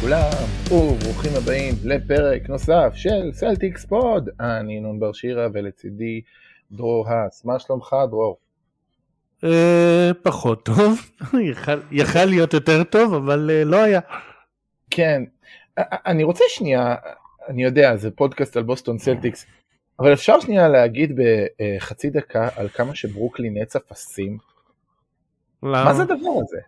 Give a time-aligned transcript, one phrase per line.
[0.00, 0.30] לכולם,
[0.66, 4.28] וברוכים הבאים לפרק נוסף של סלטיקס pod.
[4.40, 6.20] אני נון בר שירה ולצידי
[6.72, 7.44] דרור האס.
[7.44, 8.38] מה שלומך דרור?
[9.44, 11.10] אה, פחות טוב,
[11.92, 14.00] יכל להיות יותר טוב אבל אה, לא היה.
[14.90, 15.22] כן,
[15.78, 16.94] אני רוצה שנייה,
[17.48, 19.46] אני יודע זה פודקאסט על בוסטון סלטיקס,
[19.98, 24.38] אבל אפשר שנייה להגיד בחצי דקה על כמה שברוקלין נטס אפסים?
[25.62, 26.60] מה זה הדבר הזה?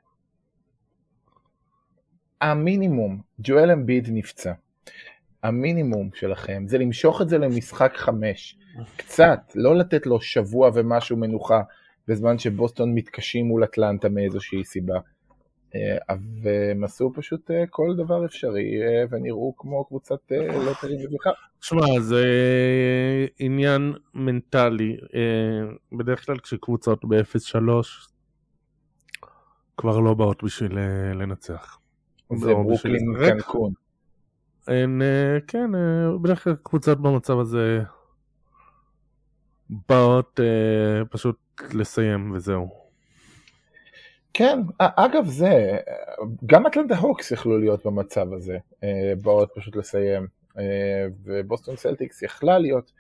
[2.43, 4.53] המינימום, ג'ואל אמביד נפצע.
[5.43, 8.59] המינימום שלכם זה למשוך את זה למשחק חמש.
[8.97, 11.63] קצת, לא לתת לו שבוע ומשהו מנוחה
[12.09, 14.99] בזמן שבוסטון מתקשים מול אטלנטה מאיזושהי סיבה.
[15.75, 21.33] אה, והם עשו פשוט אה, כל דבר אפשרי אה, ונראו כמו קבוצת לא טובים בכלל.
[21.61, 22.25] שמע, זה
[23.39, 24.97] עניין מנטלי.
[25.93, 27.59] בדרך כלל כשקבוצות ב-0-3
[29.77, 30.79] כבר לא באות בשביל
[31.15, 31.82] לנצח.
[32.37, 33.73] זה ברוקלין קנקון.
[34.67, 35.03] הן,
[35.47, 35.71] כן,
[36.23, 37.83] בדרך כלל קבוצות במצב הזה
[39.89, 40.41] באות
[41.11, 41.37] פשוט
[41.75, 42.83] לסיים וזהו.
[44.35, 45.79] כן, אגב זה,
[46.47, 50.27] גם אטלנטה הוקס יכלו להיות במצב הזה, אה, באות פשוט לסיים,
[50.59, 52.93] אה, ובוסטון סלטיקס יכלה להיות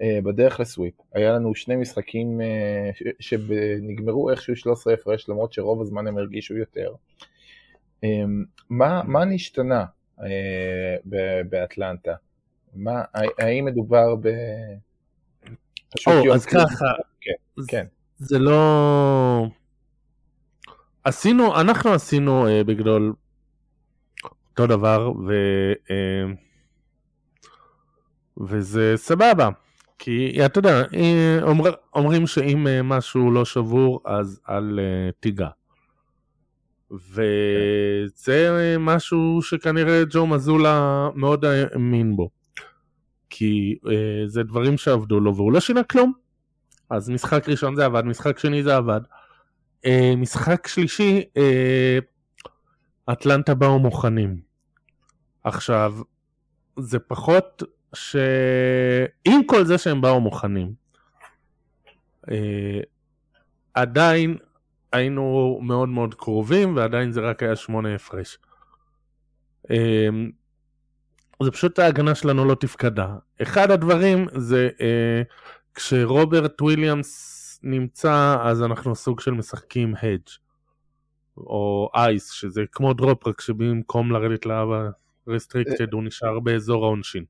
[0.00, 0.94] אה, בדרך לסוויפ.
[1.12, 2.40] היה לנו שני משחקים
[3.20, 6.94] שנגמרו איכשהו 13 הפרש, למרות שרוב הזמן הם הרגישו יותר.
[8.70, 9.84] מה, מה נשתנה
[11.50, 12.14] באטלנטה?
[12.74, 13.02] מה,
[13.38, 14.28] האם מדובר ב...
[16.06, 16.86] או, אז ככה,
[17.20, 17.32] כן,
[17.68, 17.86] כן.
[18.18, 19.46] זה לא...
[21.04, 23.12] עשינו, אנחנו עשינו uh, בגדול
[24.50, 25.32] אותו דבר, ו,
[25.72, 25.90] uh,
[28.40, 29.48] וזה סבבה.
[29.98, 34.78] כי אתה יודע, אה, אומר, אומרים שאם משהו לא שבור, אז אל
[35.20, 35.48] תיגע.
[36.90, 42.30] וזה משהו שכנראה ג'ו מזולה מאוד האמין בו.
[43.30, 43.88] כי uh,
[44.26, 46.12] זה דברים שעבדו לו והוא לא שינה כלום.
[46.90, 49.00] אז משחק ראשון זה עבד, משחק שני זה עבד.
[49.86, 51.98] אה, משחק שלישי, אה,
[53.12, 54.40] אטלנטה באו מוכנים.
[55.44, 55.94] עכשיו,
[56.78, 57.62] זה פחות
[57.94, 58.16] ש...
[59.24, 60.72] עם כל זה שהם באו מוכנים,
[62.30, 62.80] אה,
[63.74, 64.36] עדיין
[64.92, 68.38] היינו מאוד מאוד קרובים ועדיין זה רק היה שמונה הפרש.
[69.70, 70.08] אה,
[71.42, 73.16] זה פשוט ההגנה שלנו לא תפקדה.
[73.42, 75.22] אחד הדברים זה אה,
[75.74, 80.30] כשרוברט וויליאמס נמצא אז אנחנו סוג של משחקים הדג'
[81.36, 84.88] או ice שזה כמו drop רק שבמקום לרדת ל
[85.28, 87.24] area restricted הוא נשאר באזור העונשין.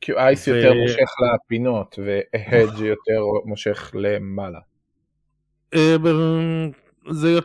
[0.00, 4.58] כי ice יותר מושך לפינות וה hedge יותר מושך למעלה.
[5.74, 5.96] אה,
[7.10, 7.38] זה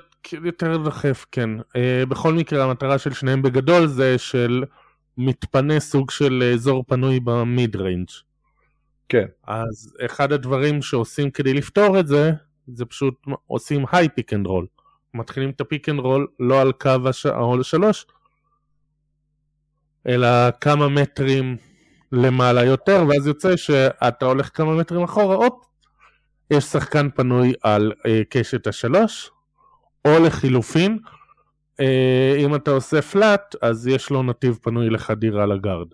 [0.43, 1.49] יותר דחף כן.
[1.75, 4.63] אה, בכל מקרה המטרה של שניהם בגדול זה של
[5.17, 8.09] מתפנה סוג של אזור פנוי ב mid range.
[9.09, 9.25] כן.
[9.47, 12.31] אז אחד הדברים שעושים כדי לפתור את זה,
[12.67, 13.15] זה פשוט
[13.47, 14.65] עושים high pick and roll.
[15.13, 16.89] מתחילים את ה pick and roll לא על קו
[17.59, 18.05] השלוש,
[20.07, 20.27] אלא
[20.61, 21.57] כמה מטרים
[22.11, 25.65] למעלה יותר, ואז יוצא שאתה הולך כמה מטרים אחורה, הופ,
[26.51, 29.31] יש שחקן פנוי על אה, קשת השלוש,
[30.05, 30.97] או לחילופין,
[31.79, 35.87] אה, אם אתה עושה flat, אז יש לו נתיב פנוי לחדירה לגארד.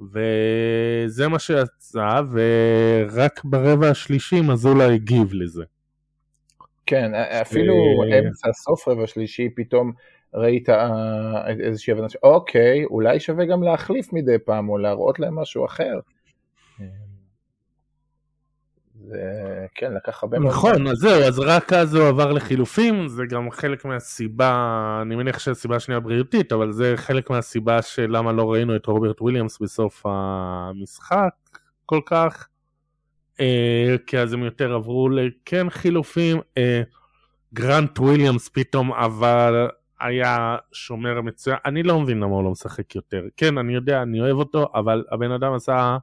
[0.00, 5.64] וזה מה שיצא, ורק ברבע השלישי מזולה הגיב לזה.
[6.86, 7.74] כן, אפילו
[8.18, 9.92] אמצע סוף רבע שלישי פתאום
[10.34, 15.64] ראית אה, איזושהי הבנה שאוקיי, אולי שווה גם להחליף מדי פעם או להראות להם משהו
[15.64, 16.00] אחר.
[19.08, 23.22] זה כן לקח הרבה מאוד נכון אז זהו אז רק אז הוא עבר לחילופים זה
[23.28, 28.52] גם חלק מהסיבה אני מניח שהסיבה השנייה בריאותית אבל זה חלק מהסיבה של למה לא
[28.52, 31.30] ראינו את רוברט וויליאמס בסוף המשחק
[31.86, 32.48] כל כך
[33.40, 36.82] אה, כי אז הם יותר עברו לכן חילופים אה,
[37.54, 39.68] גרנט וויליאמס פתאום אבל
[40.00, 44.20] היה שומר מצוין אני לא מבין למה הוא לא משחק יותר כן אני יודע אני
[44.20, 45.96] אוהב אותו אבל הבן אדם עשה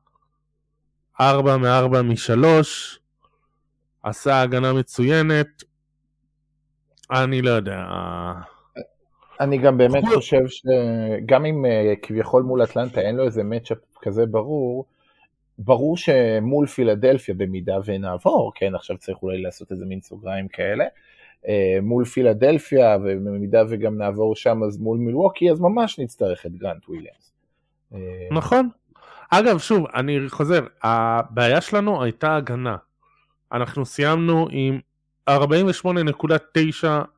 [1.21, 2.45] 4 מ-4 מ-3,
[4.03, 5.63] עשה הגנה מצוינת,
[7.12, 7.85] אני לא יודע.
[9.39, 14.25] אני גם באמת חושב שגם אם אה, כביכול מול אטלנטה אין לו איזה מצ'אפ כזה
[14.25, 14.85] ברור,
[15.57, 20.85] ברור שמול פילדלפיה במידה ונעבור, כן עכשיו צריך אולי לעשות איזה מין סוגריים כאלה,
[21.47, 26.89] אה, מול פילדלפיה ובמידה וגם נעבור שם אז מול מילווקי אז ממש נצטרך את גרנט
[26.89, 27.33] וויליאמס.
[27.94, 28.00] אה,
[28.31, 28.69] נכון,
[29.33, 32.75] אגב, שוב, אני חוזר, הבעיה שלנו הייתה הגנה.
[33.54, 34.80] אנחנו סיימנו עם
[35.30, 35.33] 48.9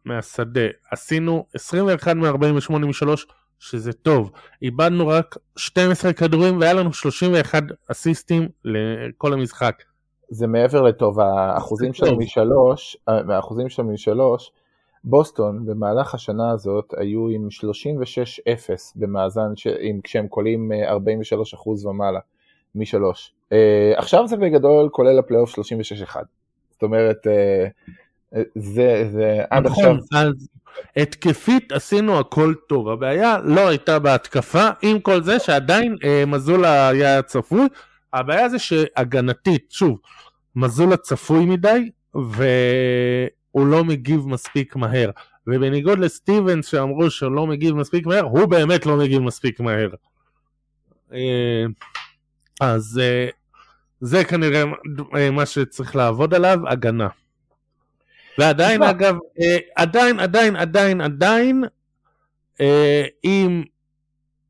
[0.06, 3.28] מהשדה, עשינו 21 מ-48 משלוש,
[3.60, 4.32] שזה טוב.
[4.62, 9.84] איבדנו רק 12 כדורים והיה לנו 31 אסיסטים לכל המשחק.
[10.30, 14.52] זה מעבר לטוב, האחוזים שלנו משלוש, האחוזים שלנו משלוש,
[15.04, 19.68] בוסטון במהלך השנה הזאת היו עם 36-0 במאזן, ש...
[19.80, 20.72] עם, כשהם קולים
[21.82, 22.20] 43% ומעלה
[22.76, 23.34] משלוש.
[23.50, 23.56] Uh,
[23.96, 26.16] עכשיו זה בגדול כולל הפלייאוף 36-1.
[26.72, 30.22] זאת אומרת, uh, זה, זה עד נכון, עכשיו...
[30.22, 30.48] אז
[30.98, 37.22] התקפית עשינו הכל טוב, הבעיה לא הייתה בהתקפה, עם כל זה שעדיין uh, מזולה היה
[37.22, 37.68] צפוי,
[38.14, 39.98] הבעיה זה שהגנתית, שוב,
[40.56, 41.90] מזולה צפוי מדי,
[43.56, 45.10] והוא לא מגיב מספיק מהר.
[45.48, 49.90] ובניגוד לסטיבנס שאמרו שהוא לא מגיב מספיק מהר, הוא באמת לא מגיב מספיק מהר.
[52.62, 53.02] אז
[54.02, 54.64] זה כנראה
[55.32, 57.08] מה שצריך לעבוד עליו, הגנה.
[58.38, 59.16] ועדיין אגב,
[59.76, 61.64] עדיין, עדיין, עדיין, עדיין,
[63.24, 63.64] אם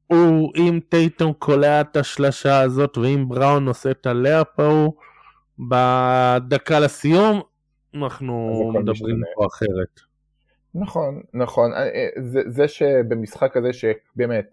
[0.08, 4.94] הוא, אם טייטום קולע את השלשה הזאת ואם בראון עושה את הלאפ ההוא
[5.60, 7.42] בדקה לסיום,
[7.96, 10.00] אנחנו מדברים פה אחרת.
[10.76, 11.72] נכון, נכון.
[12.22, 14.46] זה, זה שבמשחק הזה שבאמת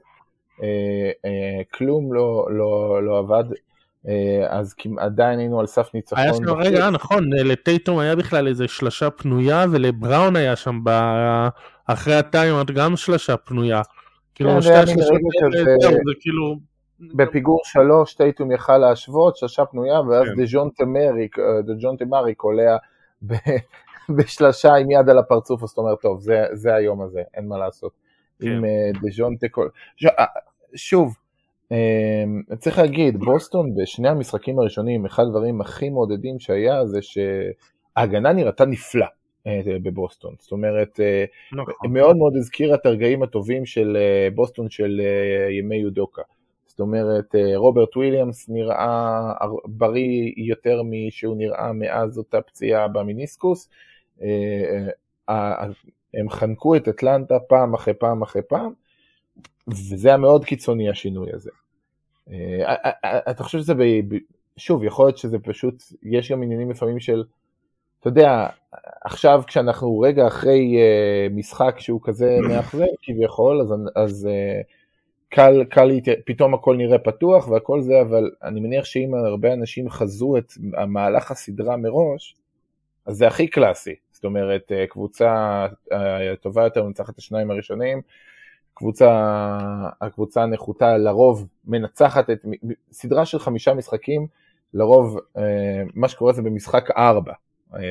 [0.62, 3.44] אה, אה, כלום לא, לא, לא עבד,
[4.08, 6.18] אה, אז עדיין היינו על סף ניצחון.
[6.18, 10.90] היה שם, רגע, נכון, לטייטום היה בכלל איזה שלשה פנויה ולבראון היה שם ב...
[11.86, 13.82] אחרי הטיימאוט גם שלשה פנויה.
[14.34, 14.86] כאילו כן, שתי האלה,
[15.80, 16.56] זהו, זה כאילו...
[17.14, 20.42] בפיגור שלוש טייטום יכל להשוות, שלשה פנויה, ואז כן.
[20.42, 21.28] דז'ון תמרי,
[21.66, 22.76] דז'ון תמרי קולע
[24.16, 27.92] בשלשה עם יד על הפרצוף, זאת אומרת, טוב, זה, זה היום הזה, אין מה לעשות.
[28.42, 28.48] כן.
[28.48, 28.64] עם
[29.02, 29.70] דז'ון תקול...
[30.74, 31.16] שוב,
[32.58, 39.06] צריך להגיד, בוסטון בשני המשחקים הראשונים, אחד הדברים הכי מעודדים שהיה זה שההגנה נראתה נפלא.
[39.82, 41.00] בבוסטון, זאת אומרת,
[41.52, 41.92] נכון.
[41.92, 43.96] מאוד מאוד הזכירה את הרגעים הטובים של
[44.34, 45.00] בוסטון של
[45.50, 46.22] ימי יודוקה.
[46.70, 49.32] זאת אומרת, רוברט וויליאמס נראה
[49.64, 53.68] בריא יותר משהוא נראה מאז אותה פציעה במיניסקוס.
[55.28, 58.72] הם חנקו את אטלנטה פעם אחרי פעם אחרי פעם,
[59.68, 61.50] וזה היה מאוד קיצוני השינוי הזה.
[63.30, 63.74] אתה חושב שזה,
[64.56, 67.24] שוב, יכול להיות שזה פשוט, יש גם עניינים לפעמים של,
[68.00, 68.46] אתה יודע,
[69.04, 70.76] עכשיו כשאנחנו רגע אחרי
[71.30, 74.28] משחק שהוא כזה מאכזב כביכול, אז, אז
[75.30, 75.90] קל, קל,
[76.26, 81.30] פתאום הכל נראה פתוח והכל זה, אבל אני מניח שאם הרבה אנשים חזו את המהלך
[81.30, 82.36] הסדרה מראש,
[83.06, 83.94] אז זה הכי קלאסי.
[84.12, 85.96] זאת אומרת, uh, קבוצה אה,
[86.40, 88.00] טובה יותר מנצחת את השניים הראשונים,
[88.74, 89.08] קבוצה,
[90.00, 92.46] הקבוצה הנחותה לרוב מנצחת את,
[92.92, 94.26] סדרה של חמישה משחקים,
[94.74, 95.40] לרוב אה,
[95.94, 97.32] מה שקורה זה במשחק ארבע.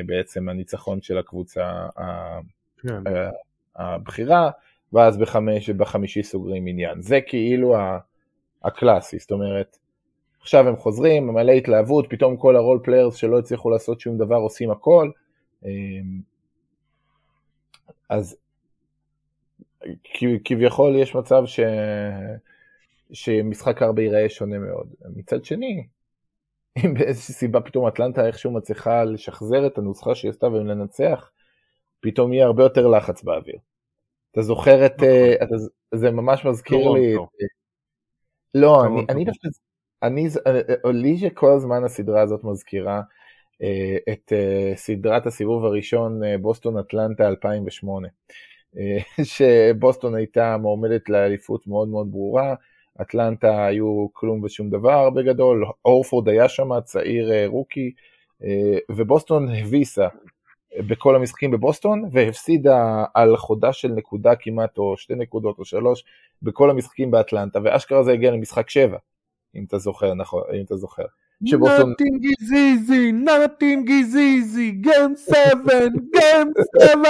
[0.06, 1.88] בעצם הניצחון של הקבוצה
[2.77, 3.03] כן.
[3.75, 4.50] הבכירה,
[4.94, 7.01] ואז בחמש ובחמישי סוגרים עניין.
[7.01, 7.75] זה כאילו
[8.63, 9.77] הקלאסי, זאת אומרת,
[10.41, 14.36] עכשיו הם חוזרים, מלא התלהבות, פתאום כל ה role players שלא הצליחו לעשות שום דבר
[14.36, 15.09] עושים הכל.
[18.09, 18.38] אז
[20.45, 21.59] כביכול יש מצב ש...
[23.13, 24.88] שמשחק ארבע ייראה שונה מאוד.
[25.15, 25.87] מצד שני,
[26.85, 31.31] אם באיזושהי סיבה פתאום אטלנטה איכשהו מצליחה לשחזר את הנוסחה שהיא עשתה ולנצח,
[31.99, 33.57] פתאום יהיה הרבה יותר לחץ באוויר.
[34.40, 35.08] אתה זוכר את, נכון.
[35.10, 35.56] אה, אתה,
[35.96, 37.16] זה ממש מזכיר לי,
[38.54, 39.48] לא, אני, אני דווקא,
[40.04, 43.02] אני, אה, לי שכל הזמן הסדרה הזאת מזכירה
[43.62, 44.34] אה, את
[44.76, 48.08] סדרת הסיבוב הראשון בוסטון אטלנטה 2008,
[49.24, 52.56] שבוסטון הייתה מועמדת לאליפות מאוד מאוד ברורה,
[53.02, 57.92] אטלנטה היו כלום ושום דבר בגדול, אורפורד היה שם, צעיר אה, רוקי,
[58.44, 60.08] אה, ובוסטון הביסה
[60.78, 66.04] בכל המשחקים בבוסטון, והפסידה על חודה של נקודה כמעט, או שתי נקודות או שלוש,
[66.42, 68.97] בכל המשחקים באטלנטה, ואשכרה זה הגיע למשחק שבע,
[69.56, 71.06] אם אתה זוכר, נכון, אם אתה זוכר.
[71.45, 71.92] שבוסטון...
[71.92, 77.09] Nothing is easy, nothing is easy, game 7, game 7!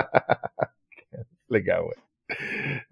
[1.50, 1.94] לגמרי.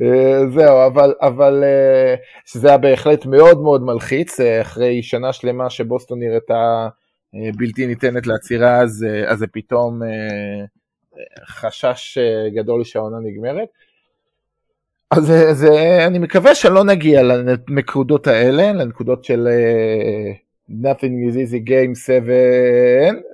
[0.03, 5.71] אה, זהו, אבל, אבל אה, שזה היה בהחלט מאוד מאוד מלחיץ, אה, אחרי שנה שלמה
[5.71, 6.88] שבוסטון נראתה
[7.33, 10.01] בלתי ניתנת לעצירה, אז, אז זה פתאום
[11.47, 12.19] חשש
[12.55, 13.69] גדול שהעונה נגמרת.
[15.11, 15.69] אז זה, זה,
[16.07, 19.49] אני מקווה שלא נגיע לנקודות האלה, לנקודות של
[20.71, 22.33] nothing is easy game 7,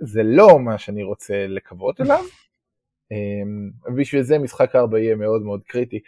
[0.01, 2.25] זה לא מה שאני רוצה לקוות אליו.
[3.97, 6.01] בשביל זה משחק 4 יהיה מאוד מאוד קריטי.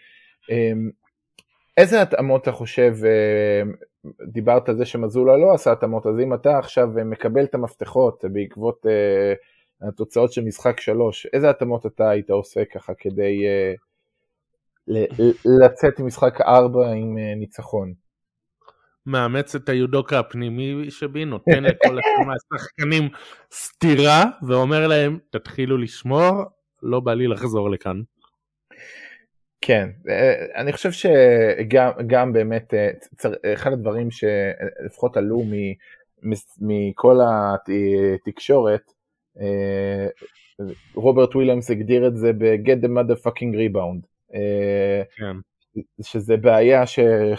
[1.76, 2.96] איזה התאמות אתה חושב,
[4.26, 8.86] דיברת על זה שמזולה לא עשה התאמות, אז אם אתה עכשיו מקבל את המפתחות בעקבות
[9.82, 13.44] התוצאות של משחק שלוש, איזה התאמות אתה היית עושה ככה כדי
[15.44, 17.92] לצאת ממשחק ארבע עם ניצחון?
[19.06, 23.08] מאמץ את היודוקה הפנימי שבי, נותן לכל אחד מהשחקנים
[23.50, 26.32] סטירה ואומר להם תתחילו לשמור,
[26.82, 28.02] לא בא לי לחזור לכאן.
[29.66, 32.90] כן, אה, אני חושב שגם באמת, אה,
[33.54, 35.42] אחד הדברים שלפחות עלו
[36.60, 37.18] מכל
[38.14, 38.92] התקשורת,
[39.40, 40.06] אה,
[40.94, 44.06] רוברט וויליאמס הגדיר את זה ב-get the motherfucking rebound.
[45.16, 45.36] כן.
[46.02, 47.36] שזה בעיה שהייתה...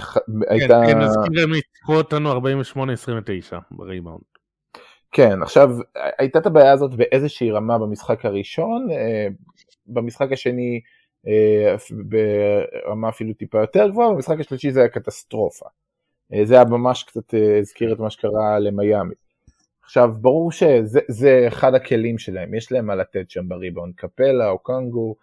[0.67, 2.35] כן, כן, נזכיר הם ניצחו אותנו 48-29
[3.71, 4.21] בריבאונד.
[5.11, 5.69] כן, עכשיו,
[6.17, 8.87] הייתה את הבעיה הזאת באיזושהי רמה במשחק הראשון,
[9.87, 10.97] במשחק השני אה,
[11.89, 15.65] ברמה אפילו טיפה יותר גבוהה, במשחק השלישי זה היה קטסטרופה.
[16.33, 19.13] אה, זה היה ממש קצת אה, הזכיר את מה שקרה למיאמי.
[19.83, 25.15] עכשיו, ברור שזה אחד הכלים שלהם, יש להם מה לתת שם בריבאונד, קפלה או קנגו.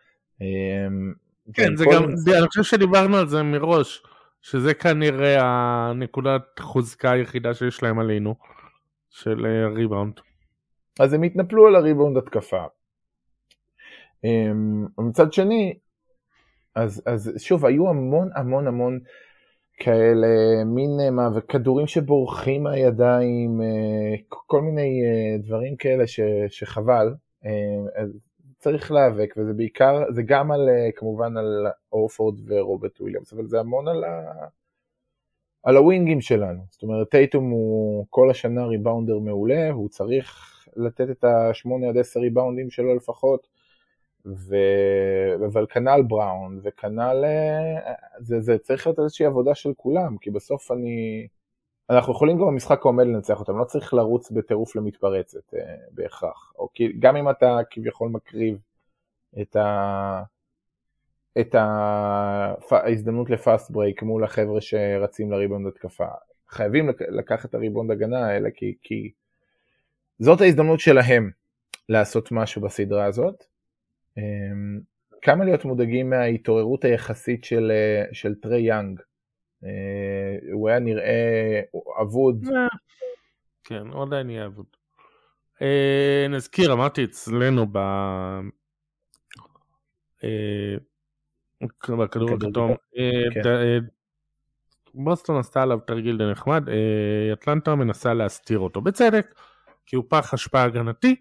[1.52, 2.38] כן, זה גם, זה...
[2.38, 4.02] אני חושב שדיברנו על זה מראש,
[4.42, 8.34] שזה כנראה הנקודת חוזקה היחידה שיש להם עלינו,
[9.10, 10.20] של ריבאונד.
[11.00, 12.64] אז הם התנפלו על הריבאונד התקפה.
[14.98, 15.74] מצד שני,
[16.74, 18.98] אז, אז שוב, היו המון המון המון
[19.76, 27.14] כאלה, מין אה, מה, וכדורים שבורחים מהידיים, אה, כל מיני אה, דברים כאלה ש, שחבל.
[28.58, 33.88] צריך להיאבק, וזה בעיקר, זה גם על, כמובן על אורפורד ורוברט וויליאמס, אבל זה המון
[33.88, 34.32] על, ה,
[35.62, 36.60] על הווינגים שלנו.
[36.70, 42.20] זאת אומרת, טייטום הוא כל השנה ריבאונדר מעולה, והוא צריך לתת את ה-8 עד 10
[42.20, 43.46] ריבאונדים שלו לפחות.
[44.26, 44.56] ו...
[45.46, 50.72] אבל כנ"ל בראון וכנ"ל, אה, זה, זה צריך להיות איזושהי עבודה של כולם, כי בסוף
[50.72, 51.26] אני,
[51.90, 56.68] אנחנו יכולים גם במשחק העומד לנצח אותם, לא צריך לרוץ בטירוף למתפרצת אה, בהכרח, או
[56.74, 58.58] כי, גם אם אתה כביכול מקריב
[59.42, 60.22] את, ה...
[61.40, 62.54] את ה...
[62.70, 66.06] ההזדמנות ל fast break מול החבר'ה שרצים לריבאונד התקפה,
[66.48, 69.10] חייבים לקחת את הריבאונד הגנה האלה, כי, כי
[70.18, 71.30] זאת ההזדמנות שלהם
[71.88, 73.53] לעשות משהו בסדרה הזאת.
[74.18, 74.80] אמ,
[75.24, 79.00] כמה להיות מודאגים מההתעוררות היחסית של, אה, של טרי יאנג.
[79.64, 79.70] אה,
[80.52, 81.60] הוא היה נראה
[82.02, 82.44] אבוד.
[82.56, 82.66] אה,
[83.64, 84.66] כן, הוא עדיין יהיה אבוד.
[86.30, 87.78] נזכיר, אמרתי אצלנו ב...
[91.88, 92.74] בכדור הכתום,
[93.34, 93.40] כן.
[94.94, 96.64] בוסטון עשתה עליו תרגיל די נחמד,
[97.32, 99.34] אטלנטה מנסה להסתיר אותו, בצדק,
[99.86, 101.16] כי הוא פח השפעה הגנתי,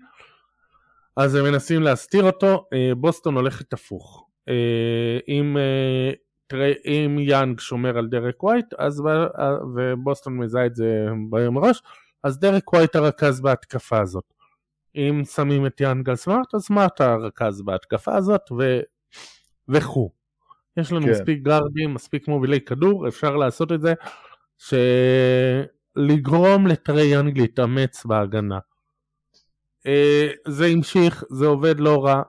[1.17, 4.27] אז הם מנסים להסתיר אותו, אה, בוסטון הולכת הפוך.
[4.49, 6.11] אה, אם, אה,
[6.85, 9.03] אם יאנג שומר על דרק ווייט, אז,
[9.75, 11.05] ובוסטון מזהה את זה
[11.51, 11.81] מראש,
[12.23, 14.33] אז דרק ווייט הרכז בהתקפה הזאת.
[14.95, 18.79] אם שמים את יאנג על סמארט, אז סמארט הרכז בהתקפה הזאת, ו...
[19.69, 20.11] וכו'.
[20.77, 21.11] יש לנו כן.
[21.11, 23.93] מספיק גארדים, מספיק מובילי כדור, אפשר לעשות את זה,
[25.97, 28.59] שלגרום לטרי יאנג להתאמץ בהגנה.
[29.87, 32.21] אה, זה המשיך, זה עובד לא רע.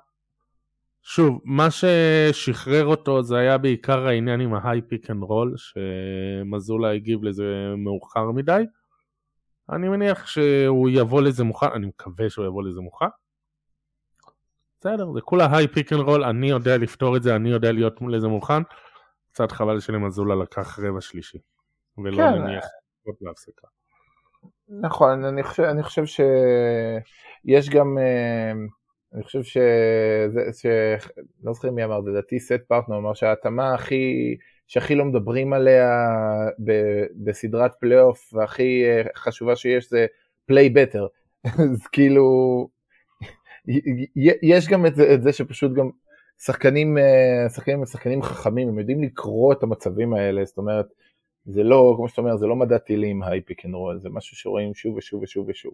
[1.03, 6.93] שוב, מה ששחרר אותו זה היה בעיקר העניין עם ה high pick and roll, שמזולה
[6.93, 8.63] הגיב לזה מאוחר מדי.
[9.71, 13.07] אני מניח שהוא יבוא לזה מוכן, אני מקווה שהוא יבוא לזה מוכן.
[14.81, 17.95] בסדר, זה כולה high pick and roll, אני יודע לפתור את זה, אני יודע להיות
[18.09, 18.63] לזה מוכן.
[19.33, 21.39] קצת חבל שלמזולה לקח רבע שלישי,
[21.99, 22.43] ולא כן.
[22.43, 22.65] נניח
[23.21, 23.74] להפסקה.
[24.69, 28.53] נכון, אני חושב, אני חושב שיש גם, אה,
[29.15, 30.67] אני חושב שזה, ש...
[31.45, 35.91] לא זוכר מי אמר, לדעתי סת' פרטנאו אמר שההתאמה הכי, שהכי לא מדברים עליה
[36.65, 36.73] ב,
[37.25, 40.07] בסדרת פלייאוף והכי אה, חשובה just
[40.47, 41.07] play better,
[41.73, 42.69] אז כאילו,
[44.43, 45.91] יש גם את זה, את זה שפשוט גם
[46.39, 50.87] שחקנים, אה, שחקנים הם שחקנים חכמים, הם יודעים לקרוא את המצבים האלה, זאת אומרת,
[51.47, 54.37] זה לא, כמו שאתה אומר, זה לא מדע טילים high pick and roll, זה משהו
[54.37, 55.73] שרואים שוב ושוב ושוב ושוב.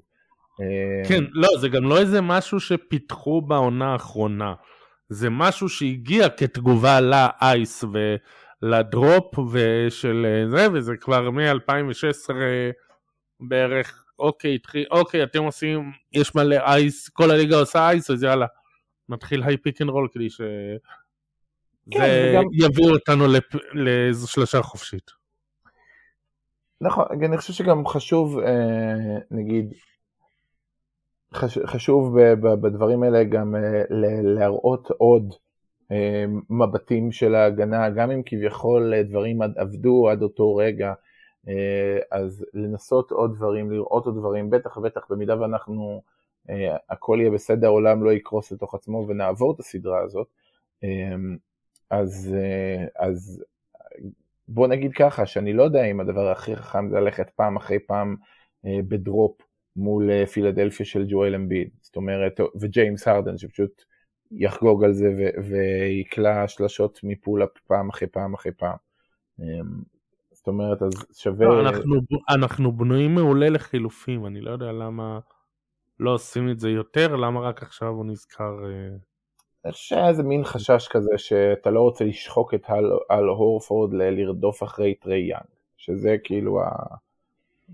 [0.61, 4.55] אה, כן, לא, זה גם לא איזה משהו שפיתחו בעונה האחרונה.
[5.09, 7.85] זה משהו שהגיע כתגובה ל ice
[8.63, 12.35] ול drop ושל אה, זה, וזה כבר מ-2016
[13.41, 18.47] בערך, אוקיי, התחיל, אוקיי, אתם עושים, יש מלא ice, כל הליגה עושה ice, אז יאללה,
[19.09, 20.41] נתחיל high pick and roll כדי ש...
[21.91, 22.45] כן, זה גם...
[22.53, 23.25] יביא אותנו
[23.75, 25.20] לשלשה חופשית.
[26.83, 29.75] נכון, אני חושב שגם חשוב, אה, נגיד,
[31.67, 33.83] חשוב בדברים האלה גם אה,
[34.23, 35.35] להראות עוד
[35.93, 40.93] אה, מבטים של ההגנה, גם אם כביכול דברים עבדו עד אותו רגע,
[42.11, 46.03] אז לנסות עוד דברים, לראות עוד דברים, בטח ובטח במידה ואנחנו
[46.91, 50.27] הכל יהיה בסדר, העולם לא יקרוס לתוך עצמו ונעבור את הסדרה הזאת.
[51.91, 52.37] אז,
[52.99, 53.45] אז
[54.53, 58.17] בוא נגיד ככה, שאני לא יודע אם הדבר הכי חכם זה ללכת פעם אחרי פעם
[58.65, 59.41] בדרופ
[59.77, 63.83] מול פילדלפיה של ג'ואל אמביד, זאת אומרת, וג'יימס הרדן שפשוט
[64.31, 68.77] יחגוג על זה ויקלע שלשות מפולאפ פעם אחרי פעם אחרי פעם.
[70.33, 71.47] זאת אומרת, אז שווה...
[71.47, 71.97] לא, אנחנו,
[72.29, 75.19] אנחנו בנויים מעולה לחילופים, אני לא יודע למה
[76.01, 78.57] לא עושים את זה יותר, למה רק עכשיו הוא נזכר...
[79.65, 82.71] אני חושב שהיה איזה מין חשש כזה שאתה לא רוצה לשחוק את
[83.09, 86.69] אל הורפורד לרדוף אחרי טרי יאנג, שזה כאילו ה...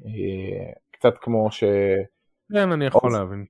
[0.06, 1.64] אה, קצת כמו ש...
[2.52, 3.44] כן, אני יכול להבין.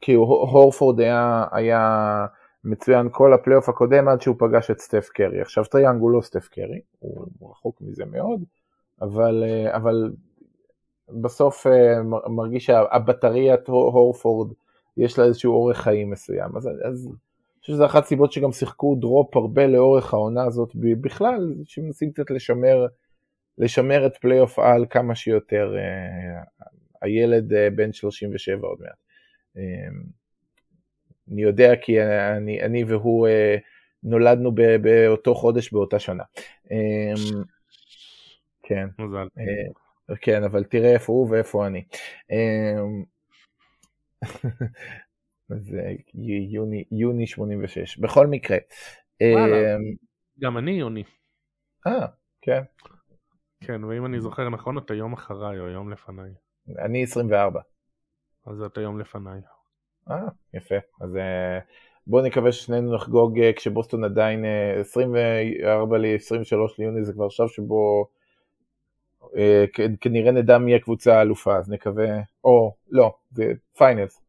[0.00, 2.26] כאילו הורפורד היה, היה
[2.64, 5.40] מצוין כל הפלייאוף הקודם עד שהוא פגש את סטף קרי.
[5.40, 8.44] עכשיו טרי יאנג הוא לא סטף קרי, הוא רחוק מזה מאוד,
[9.02, 10.10] אבל, אה, אבל
[11.22, 14.52] בסוף אה, מרגיש שלבטריית הורפורד
[14.96, 16.56] יש לה איזשהו אורך חיים מסוים.
[16.56, 17.08] אז, אז
[17.66, 22.86] חושב שזו אחת הסיבות שגם שיחקו drop הרבה לאורך העונה הזאת בכלל, שמנסים קצת לשמר,
[23.58, 25.76] לשמר את פלייאוף אל כמה שיותר.
[25.78, 26.42] אה,
[27.02, 28.96] הילד בן 37 עוד מעט.
[31.32, 33.28] אני יודע כי אני, אני והוא
[34.02, 36.24] נולדנו באותו חודש באותה שנה.
[38.62, 38.88] כן.
[38.98, 39.28] מזל.
[39.38, 41.84] אה, כן, אבל תראה איפה הוא ואיפה אני.
[45.48, 45.92] זה אה,
[46.48, 47.98] יוני, יוני 86.
[47.98, 48.56] בכל מקרה.
[49.20, 49.94] אמ,
[50.40, 51.04] גם אני יוני.
[51.86, 52.06] אה,
[52.40, 52.62] כן.
[53.60, 56.30] כן, ואם אני זוכר נכון, אתה יום אחריי או יום לפניי.
[56.78, 57.60] אני 24.
[58.46, 59.40] אז אתה יום לפניי.
[60.10, 60.74] אה, יפה.
[61.00, 61.58] אז אה,
[62.06, 64.44] בואו נקווה ששנינו נחגוג כשבוסטון עדיין
[64.80, 68.06] 24 ל-23 ליוני, זה כבר עכשיו שבו
[69.36, 69.64] אה,
[70.00, 72.06] כנראה נדע מי הקבוצה האלופה, אז נקווה,
[72.44, 74.25] או לא, זה finals.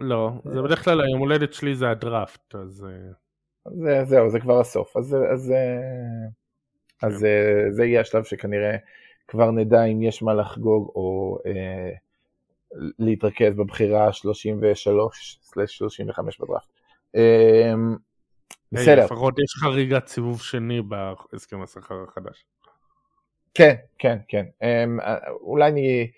[0.00, 2.86] לא, זה בדרך כלל היום הולדת שלי זה הדראפט, אז...
[2.88, 3.12] אה,
[3.74, 5.52] זה, זהו, זה כבר הסוף, אז, אז,
[7.02, 7.18] אז כן.
[7.70, 8.76] זה יהיה השלב שכנראה
[9.28, 11.90] כבר נדע אם יש מה לחגוג או אה,
[12.98, 16.68] להתרכז בבחירה ה-33/35 בדראפט.
[17.16, 17.72] אה,
[18.72, 19.04] בסדר.
[19.04, 22.44] לפחות יש חריגת סיבוב שני בהסכם השכר החדש.
[23.54, 24.46] כן, כן, כן.
[24.62, 26.10] אמ, אה, אולי אני...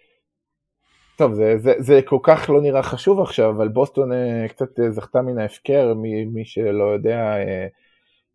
[1.16, 4.90] טוב, זה, זה, זה כל כך לא נראה חשוב עכשיו, אבל בוסטון אה, קצת אה,
[4.90, 7.36] זכתה מן ההפקר, מי, מי שלא יודע,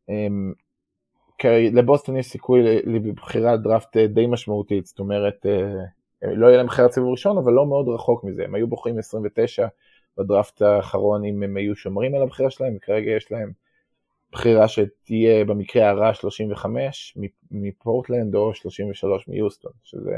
[0.10, 0.54] אמ,
[1.74, 5.46] לבוסטון יש סיכוי לבחירת דראפט די משמעותית, זאת אומרת,
[6.22, 9.68] לא יהיה להם בחירת סיבוב ראשון, אבל לא מאוד רחוק מזה, הם היו בוחרים 29
[10.18, 13.52] בדראפט האחרון אם הם היו שומרים על הבחירה שלהם, וכרגע יש להם
[14.32, 17.18] בחירה שתהיה במקרה הרע 35
[17.52, 20.12] מפורטלנד או 33 מיוסטון, שזה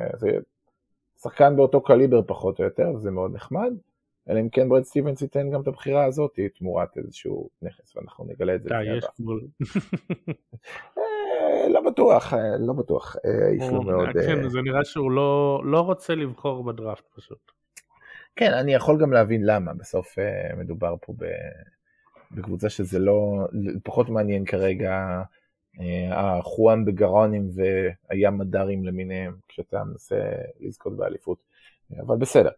[1.23, 3.73] שחקן באותו קליבר פחות או יותר, וזה מאוד נחמד,
[4.29, 8.55] אלא אם כן ברד סטיבנס ייתן גם את הבחירה הזאת תמורת איזשהו נכס, ואנחנו נגלה
[8.55, 8.69] את זה.
[8.69, 9.47] די, יש גבול.
[10.97, 14.07] אה, לא בטוח, אה, לא בטוח, אה, יש לו מאוד...
[14.13, 17.51] כן, זה נראה שהוא לא, לא רוצה לבחור בדראפט פשוט.
[18.35, 20.15] כן, אני יכול גם להבין למה, בסוף
[20.57, 21.13] מדובר פה.
[22.31, 23.47] בקבוצה שזה לא,
[23.83, 25.21] פחות מעניין כרגע אה,
[26.11, 30.19] החואן בגרונים והים מדרים למיניהם, כשאתה מנסה
[30.59, 31.37] לזכות באליפות,
[31.99, 32.49] אבל בסדר.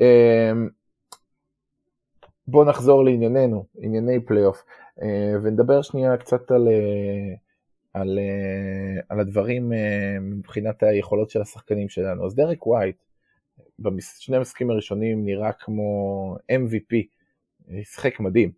[0.00, 0.52] אה,
[2.48, 4.62] בואו נחזור לענייננו, ענייני פלייאוף,
[5.02, 6.68] אה, ונדבר שנייה קצת על,
[7.92, 8.18] על,
[9.08, 9.72] על הדברים
[10.20, 12.26] מבחינת היכולות של השחקנים שלנו.
[12.26, 12.96] אז דרק ווייט,
[13.78, 16.94] בשני המשחקים הראשונים נראה כמו MVP,
[17.84, 18.50] שיחק מדהים.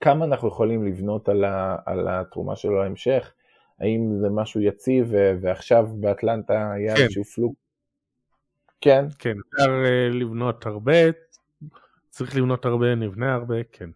[0.00, 3.32] כמה אנחנו יכולים לבנות על, ה, על התרומה שלו להמשך?
[3.80, 7.02] האם זה משהו יציב ועכשיו באטלנטה היה כן.
[7.02, 7.54] איזשהו פלוג?
[8.80, 9.04] כן.
[9.18, 10.92] כן, אפשר אה, לבנות הרבה,
[12.10, 13.90] צריך לבנות הרבה, נבנה הרבה, כן.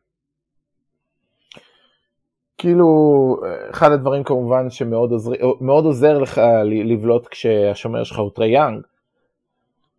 [2.58, 5.32] כאילו, אחד הדברים כמובן שמאוד עוזר,
[5.68, 8.82] עוזר לך לבלוט כשהשומר שלך הוא טרי יאנג,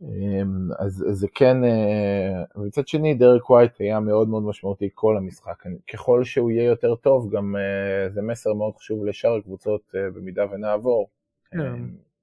[0.03, 5.63] אמ, אז זה כן, אה, מצד שני דרק ווייט היה מאוד מאוד משמעותי כל המשחק,
[5.93, 10.45] ככל שהוא יהיה יותר טוב גם אה, זה מסר מאוד חשוב לשאר הקבוצות אה, במידה
[10.51, 11.09] ונעבור.
[11.51, 11.59] כן.
[11.59, 12.13] אמ,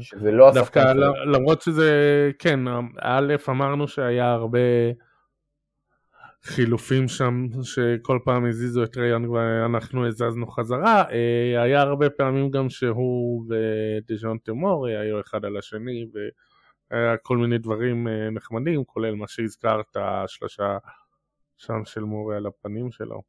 [0.00, 0.92] שזה לא דווקא
[1.32, 1.90] למרות שזה,
[2.38, 2.60] כן,
[3.00, 4.58] א' אמרנו שהיה הרבה
[6.42, 11.04] חילופים שם שכל פעם הזיזו את ריאן ואנחנו הזזנו חזרה,
[11.62, 16.06] היה הרבה פעמים גם שהוא ודז'ון תמורי היו אחד על השני
[16.90, 20.78] היה כל מיני דברים אה, נחמדים, כולל מה שהזכרת, השלושה
[21.56, 23.22] שם של מורה על הפנים שלו.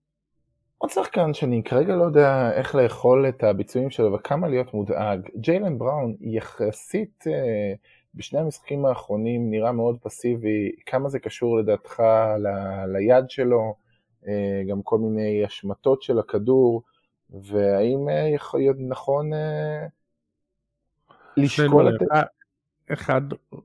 [0.77, 5.77] עוד שחקן שאני כרגע לא יודע איך לאכול את הביצועים שלו וכמה להיות מודאג, ג'יילן
[5.77, 7.73] בראון יחסית אה,
[8.15, 11.99] בשני המשחקים האחרונים נראה מאוד פסיבי, כמה זה קשור לדעתך
[12.39, 13.75] ל- ליד שלו,
[14.27, 16.81] אה, גם כל מיני השמטות של הכדור,
[17.29, 19.29] והאם יכול להיות נכון
[21.37, 22.01] לשקול את...
[22.93, 23.21] אחד,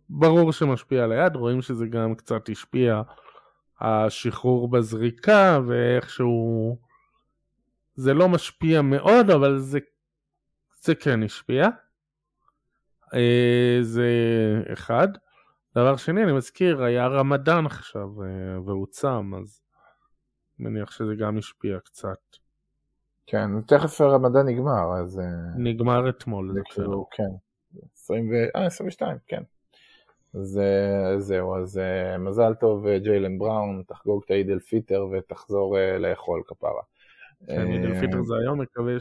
[0.09, 3.03] ברור שמשפיע על היד, רואים שזה גם קצת השפיע
[3.81, 6.77] השחרור בזריקה ואיכשהו
[7.95, 9.79] זה לא משפיע מאוד אבל זה,
[10.81, 11.69] זה כן השפיע.
[13.15, 14.11] אה, זה
[14.73, 15.09] אחד.
[15.75, 19.61] דבר שני, אני מזכיר, היה רמדאן עכשיו אה, והוא צם, אז
[20.59, 22.19] מניח שזה גם השפיע קצת.
[23.27, 25.19] כן, תכף הרמדאן נגמר, אז...
[25.19, 25.25] אה,
[25.57, 27.46] נגמר אתמול, זה כאילו, כן.
[28.07, 28.35] 20 ו...
[28.57, 29.43] אה, 22, כן.
[30.35, 30.61] אז
[31.19, 31.81] זהו, אז
[32.19, 36.83] מזל טוב ג'יילן בראון, תחגוג את האיד אל פיטר ותחזור לאכול כפרה.
[37.47, 38.95] כן, איד אל פיטר זה היום, מקווה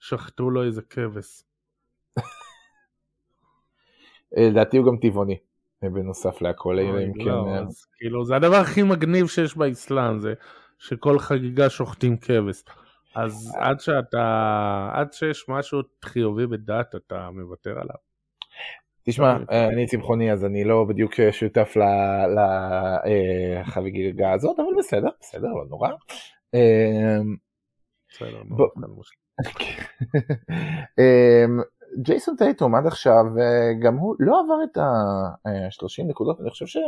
[0.00, 1.42] ששחטו לו איזה כבש.
[4.36, 5.38] לדעתי הוא גם טבעוני,
[5.82, 7.24] בנוסף להכל, אלא אם כן...
[7.24, 10.34] לא, אז כאילו, זה הדבר הכי מגניב שיש באסלאם, זה
[10.78, 12.64] שכל חגיגה שוחטים כבש.
[13.14, 18.09] אז עד שאתה, עד שיש משהו חיובי בדת, אתה מוותר עליו.
[19.10, 21.74] תשמע, אה, אני צמחוני אז אני לא בדיוק שותף
[23.06, 25.88] לחגיגה הזאת, אבל בסדר, בסדר, לא נורא.
[28.08, 28.66] בסדר, נורא.
[31.98, 33.24] ג'ייסון טייטום עד עכשיו,
[33.80, 36.80] גם הוא לא עבר את ה-30 נקודות, אני חושב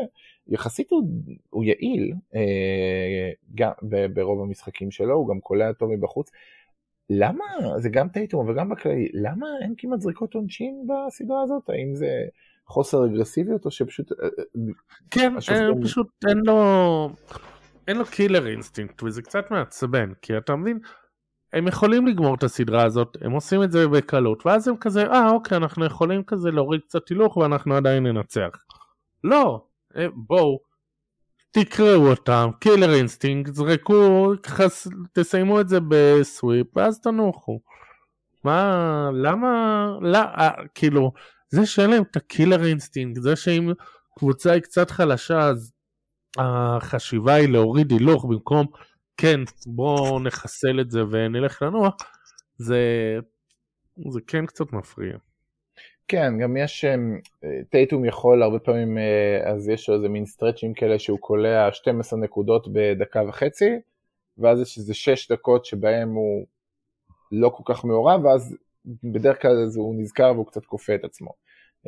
[0.48, 1.02] שיחסית הוא,
[1.50, 3.72] הוא יעיל אה, גם
[4.14, 6.30] ברוב המשחקים שלו, הוא גם קולע טוב מבחוץ.
[7.18, 7.44] למה,
[7.79, 11.62] זה גם טייטום וגם בכללי, למה אין כמעט זריקות עונשין בסדרה הזאת?
[11.68, 12.09] האם זה
[12.66, 14.12] חוסר אגרסיביות או שפשוט...
[14.12, 14.44] אה, אה,
[15.11, 15.83] כן, השופטים...
[15.83, 17.11] פשוט אין לו...
[17.88, 20.79] אין לו killer instinct וזה קצת מעצבן כי אתה מבין
[21.53, 25.31] הם יכולים לגמור את הסדרה הזאת, הם עושים את זה בקלות, ואז הם כזה, אה
[25.31, 28.51] אוקיי, אנחנו יכולים כזה להוריד קצת הילוך ואנחנו עדיין ננצח.
[29.25, 29.64] לא,
[29.96, 30.59] אה, בואו,
[31.52, 34.88] תקראו אותם, killer instinct, זרקו, חס...
[35.12, 37.60] תסיימו את זה ב sweep, ואז תנוחו.
[38.44, 41.12] מה, למה, לא, אה, כאילו,
[41.50, 43.72] זה שאין להם את ה killer instinct, זה שאם
[44.18, 45.72] קבוצה היא קצת חלשה, אז
[46.38, 48.66] החשיבה היא להוריד הילוך במקום
[49.16, 51.94] כן, בואו נחסל את זה ונלך לנוח,
[52.56, 52.78] זה,
[54.12, 55.16] זה כן קצת מפריע.
[56.08, 57.18] כן, גם יש, אמ,
[57.70, 61.72] טייטום יכול הרבה פעמים, אה, אז יש לו איזה מין stretch ים כאלה שהוא קולע
[61.72, 63.70] 12 נקודות בדקה וחצי,
[64.38, 66.46] ואז יש איזה 6 דקות שבהם הוא
[67.32, 68.56] לא כל כך מעורב, ואז
[69.04, 71.30] בדרך כלל הוא נזכר והוא קצת כופה את עצמו.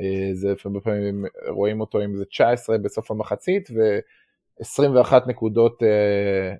[0.00, 6.54] אה, זה הרבה פעמים רואים אותו עם איזה 19 בסוף המחצית, ו-21 נקודות אה,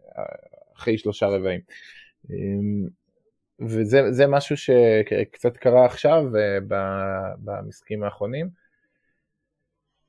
[0.77, 1.61] אחרי שלושה רבעים.
[3.61, 6.59] וזה משהו שקצת קרה עכשיו אה,
[7.45, 8.65] במשחקים האחרונים.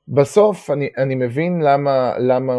[0.08, 2.54] בסוף אני, אני מבין למה, למה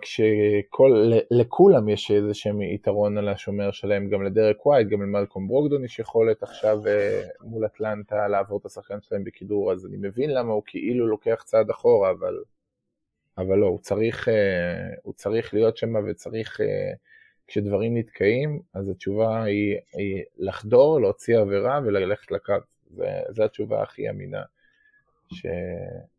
[0.00, 5.98] כשלכולם יש איזה שהם יתרון על השומר שלהם, גם לדרק ווייט, גם למלקום ברוקדון יש
[5.98, 10.62] יכולת עכשיו אה, מול אטלנטה לעבור את השחקן שלהם בכידור, אז אני מבין למה הוא
[10.66, 12.34] כאילו לוקח צעד אחורה, אבל,
[13.38, 16.60] אבל לא, הוא צריך, אה, הוא צריך להיות שם וצריך
[17.48, 22.54] כשדברים נתקעים, אז התשובה היא, היא לחדור, להוציא עבירה וללכת לקו.
[23.28, 24.42] זו התשובה הכי אמינה
[25.32, 25.46] ש,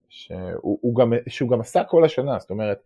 [0.09, 2.79] שהוא, גם, שהוא גם עשה כל השנה, זאת אומרת,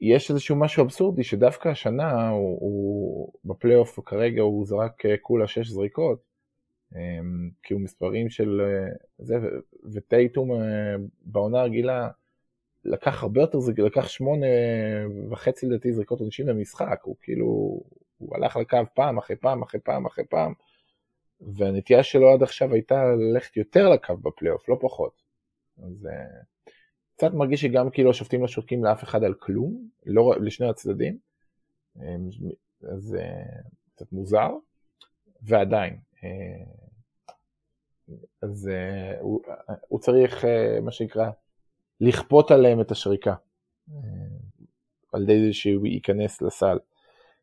[0.00, 6.18] יש איזשהו משהו אבסורדי שדווקא השנה הוא, הוא בפלייאוף כרגע הוא זרק כולה שש זריקות,
[6.96, 8.60] אמ, כי הוא מספרים של
[9.18, 9.36] זה,
[9.92, 12.08] וטייטום אה, בעונה הרגילה
[12.88, 14.46] לקח הרבה יותר זריקות, לקח שמונה
[15.30, 17.46] וחצי לדעתי זריקות עונשים במשחק, הוא כאילו,
[18.18, 20.52] הוא הלך לקו פעם אחרי פעם אחרי פעם אחרי פעם,
[21.40, 25.22] והנטייה שלו עד עכשיו הייתה ללכת יותר לקו בפלייאוף, לא פחות.
[25.78, 26.70] אז uh,
[27.16, 31.18] קצת מרגיש שגם כאילו השופטים לא שורקים לאף אחד על כלום, לא לשני הצדדים,
[32.82, 34.50] אז uh, קצת מוזר,
[35.42, 35.96] ועדיין.
[36.16, 36.24] Uh,
[38.42, 38.70] אז
[39.20, 39.42] הוא,
[39.88, 40.44] הוא צריך,
[40.82, 41.30] מה שנקרא,
[42.00, 43.34] לכפות עליהם את השריקה.
[45.12, 46.78] על ידי זה שהוא ייכנס לסל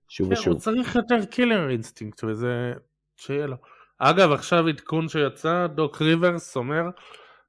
[0.09, 0.53] שוב כן, ושוב.
[0.53, 2.73] הוא צריך יותר killer instinct וזה
[3.15, 3.55] שיהיה לו.
[3.97, 6.83] אגב עכשיו עדכון שיצא דוק ריברס אומר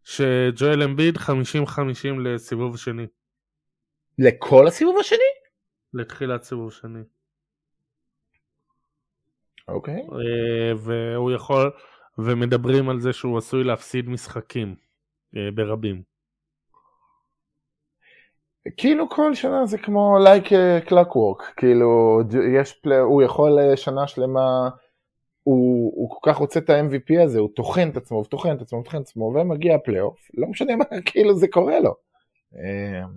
[0.05, 1.21] שג'ואל אמביד 50-50
[2.25, 3.07] לסיבוב שני.
[4.19, 5.19] לכל הסיבוב השני?
[5.95, 7.01] לתחילת סיבוב שני.
[9.69, 10.01] אוקיי.
[10.13, 11.71] אה, והוא יכול
[12.19, 14.75] ומדברים על זה שהוא עשוי להפסיד משחקים
[15.37, 16.16] אה, ברבים.
[18.77, 20.45] כאילו כל שנה זה כמו like
[20.87, 22.21] clockwork, כאילו
[22.57, 24.69] יש פלי, הוא יכול אה, שנה שלמה
[25.43, 28.83] הוא, הוא כל כך רוצה את ה-MVP הזה, הוא טוחן את עצמו, טוחן את עצמו,
[28.83, 31.95] טוחן את עצמו, ומגיע הפלייאוף, לא משנה מה, כאילו זה קורה לו.
[32.55, 33.09] אמ,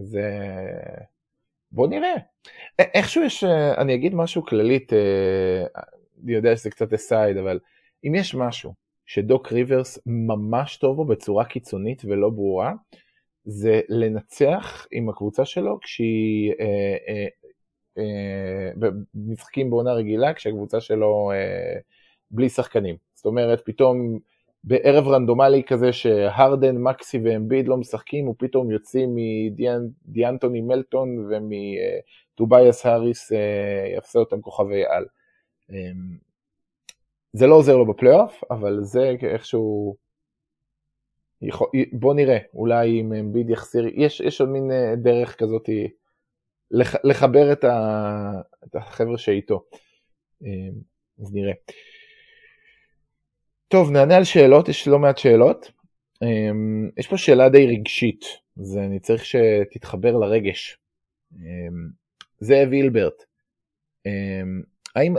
[0.00, 0.18] אז
[1.72, 2.14] בוא נראה.
[2.78, 3.44] איכשהו יש,
[3.78, 5.64] אני אגיד משהו כללית, אה,
[6.24, 7.58] אני יודע שזה קצת aside, אבל
[8.04, 8.74] אם יש משהו
[9.06, 12.72] שדוק ריברס ממש טוב בו בצורה קיצונית ולא ברורה,
[13.44, 17.26] זה לנצח עם הקבוצה שלו כשהיא אה, אה,
[17.98, 21.80] אה, משחקים בעונה רגילה כשהקבוצה שלו אה,
[22.30, 22.96] בלי שחקנים.
[23.14, 24.18] זאת אומרת, פתאום
[24.64, 33.32] בערב רנדומלי כזה שהרדן, מקסי ואמביד לא משחקים, הוא פתאום יוצא מדיאנטוני מלטון ומטובייס האריס
[33.32, 35.06] אה, אותם כוכבי על.
[37.32, 39.96] זה לא עוזר לו בפלייאוף, אבל זה איכשהו...
[41.92, 44.70] בוא נראה, אולי אם אמביד יחסיר, יש, יש עוד מין
[45.02, 45.68] דרך כזאת
[46.70, 48.32] לח, לחבר את, ה,
[48.64, 49.64] את החבר'ה שאיתו.
[50.42, 50.72] אמ,
[51.20, 51.52] אז נראה.
[53.68, 55.72] טוב, נענה על שאלות, יש לא מעט שאלות.
[56.22, 58.24] אמ, יש פה שאלה די רגשית,
[58.60, 60.78] אז אני צריך שתתחבר לרגש.
[61.32, 61.88] אמ,
[62.40, 63.24] זאב הילברט,
[64.96, 65.14] האם,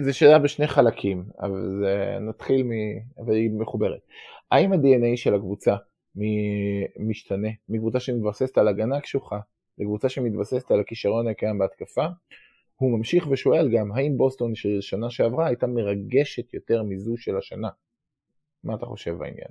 [0.00, 2.70] זו שאלה בשני חלקים, אבל זה, נתחיל מ...
[3.18, 4.00] אבל היא מחוברת.
[4.52, 5.76] האם ה-DNA של הקבוצה
[6.98, 9.38] משתנה מקבוצה שמתבססת על הגנה קשוחה
[9.78, 12.06] לקבוצה שמתבססת על הכישרון הקיים בהתקפה.
[12.76, 17.68] הוא ממשיך ושואל גם, האם בוסטון של שנה שעברה הייתה מרגשת יותר מזו של השנה?
[18.64, 19.48] מה אתה חושב בעניין?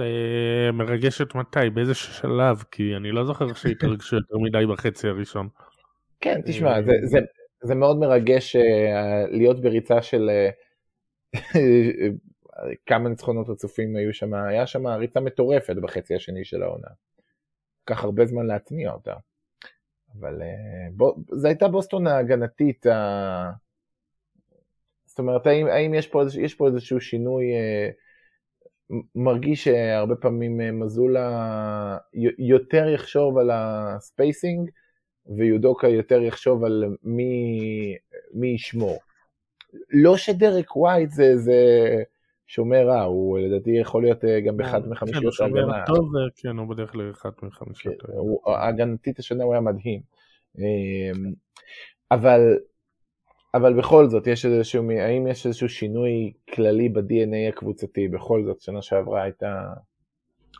[0.00, 1.70] אה, מרגשת מתי?
[1.74, 2.62] באיזה שלב?
[2.70, 5.48] כי אני לא זוכר שהתרגשו יותר מדי בחצי הראשון.
[6.20, 7.18] כן, תשמע, אה, זה, זה,
[7.62, 10.30] זה מאוד מרגש אה, להיות בריצה של
[12.86, 16.88] כמה ניצחונות רצופים היו שם, היה שם ריצה מטורפת בחצי השני של העונה.
[17.82, 19.14] לקח הרבה זמן להתניע אותה.
[20.20, 23.50] אבל אה, בוא, זו הייתה בוסטון ההגנתית, ה...
[25.06, 27.90] זאת אומרת, האם, האם יש, פה, יש פה איזשהו שינוי, אה,
[29.14, 31.98] מרגיש שהרבה פעמים אה, מזולה
[32.38, 34.70] יותר יחשוב על הספייסינג,
[35.36, 37.96] ויודוקה יותר יחשוב על מי,
[38.34, 38.98] מי ישמור.
[39.90, 41.62] לא שדרק ווייט זה, זה
[42.48, 45.84] שומר רע, הוא לדעתי יכול להיות אה, גם באחד כן, מחמישיות כן, ההגנה.
[45.86, 48.02] כן, הוא טוב, אה, כן, הוא בדרך לאחד מחמישיות.
[48.02, 48.12] כן,
[48.46, 50.00] הגנתית השנה הוא היה מדהים.
[50.58, 51.32] אמ,
[52.10, 52.40] אבל,
[53.54, 58.08] אבל בכל זאת, יש איזשהו, האם יש איזשהו שינוי כללי ב-DNA הקבוצתי?
[58.08, 59.72] בכל זאת, שנה שעברה הייתה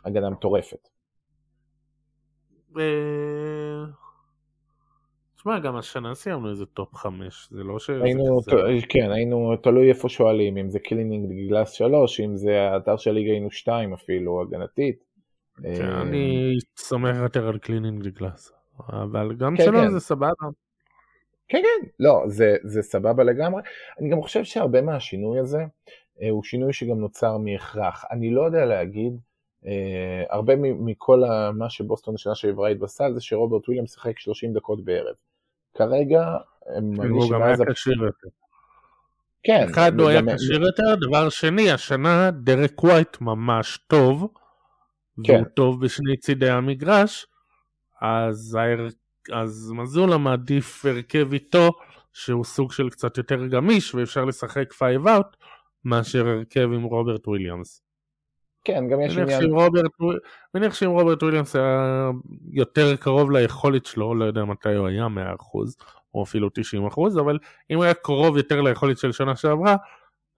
[0.05, 0.89] הגנה מטורפת.
[5.39, 7.89] תשמע, גם השנה סיימנו איזה top חמש, זה לא ש...
[7.89, 8.53] היינו, ת...
[8.89, 13.31] כן, היינו, תלוי איפה שואלים, אם זה Cleaning Glass שלוש, אם זה האתר של ליגה
[13.31, 15.03] היינו שתיים אפילו, הגנתית.
[15.63, 18.53] כן, אה, אני סומך יותר על Cleaning Glass,
[18.89, 19.89] אבל גם כן, שלו כן.
[19.91, 20.31] זה סבבה.
[21.47, 23.61] כן, כן, לא, זה, זה סבבה לגמרי.
[23.99, 25.63] אני גם חושב שהרבה מהשינוי הזה,
[26.21, 28.05] אה, הוא שינוי שגם נוצר מהכרח.
[28.11, 29.13] אני לא יודע להגיד,
[29.65, 31.23] אה, הרבה מכל
[31.53, 35.15] מה שבוסטון בשנה שעברה התבססה זה שרוברט וויליאם שיחק 30 דקות בערב.
[35.79, 36.37] כרגע,
[37.09, 38.27] הוא גם היה כשיר יותר.
[39.43, 39.67] כן.
[39.71, 44.27] אחד, הוא היה כשיר יותר, דבר שני, השנה דרק ווייט ממש טוב,
[45.23, 45.33] כן.
[45.33, 47.25] והוא טוב בשני צידי המגרש,
[48.01, 48.87] אז, ההר...
[49.33, 51.69] אז מזולה מעדיף הרכב איתו,
[52.13, 55.35] שהוא סוג של קצת יותר גמיש, ואפשר לשחק five out,
[55.85, 57.88] מאשר הרכב עם רוברט וויליאמס.
[58.63, 59.27] כן, גם יש עניין...
[60.53, 62.09] מניח שאם רוברט וויליאמס היה
[62.51, 65.09] יותר קרוב ליכולת שלו, לא יודע מתי הוא היה 100%,
[66.13, 67.37] או אפילו 90%, אבל
[67.69, 69.75] אם הוא היה קרוב יותר ליכולת של שנה שעברה,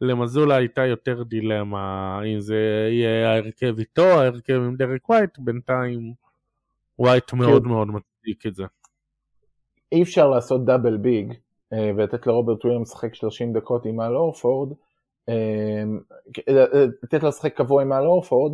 [0.01, 6.13] למזולה הייתה יותר דילמה, אם זה יהיה ההרכב איתו, ההרכב עם דרק ווייט, בינתיים
[6.99, 8.63] ווייט מאוד מאוד מצדיק את זה.
[9.91, 11.33] אי אפשר לעשות double big
[11.73, 14.73] אה, ולתת לרוברט וויליאמס לשחק 30 דקות עם אל הורפורד,
[17.03, 18.51] לתת לו לשחק קבוע עם אל הורפורד,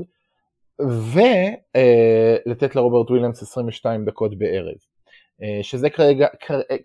[0.79, 4.75] ולתת לרוברט וויליאמס 22 דקות בערב.
[5.43, 6.27] אה, שזה כרגע,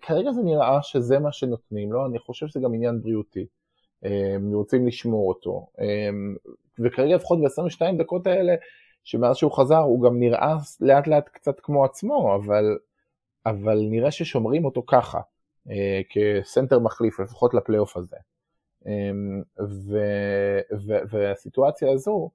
[0.01, 3.45] כרגע זה נראה שזה מה שנותנים לו, אני חושב שזה גם עניין בריאותי.
[4.05, 5.67] אה, הם רוצים לשמור אותו.
[5.79, 6.09] אה,
[6.79, 8.55] וכרגע לפחות ב-22 דקות האלה,
[9.03, 12.77] שמאז שהוא חזר, הוא גם נראה לאט לאט קצת כמו עצמו, אבל,
[13.45, 15.19] אבל נראה ששומרים אותו ככה,
[16.09, 18.15] כסנטר מחליף, לפחות לפלייאוף הזה.
[19.59, 19.97] ו,
[20.87, 22.29] ו, והסיטואציה הזו,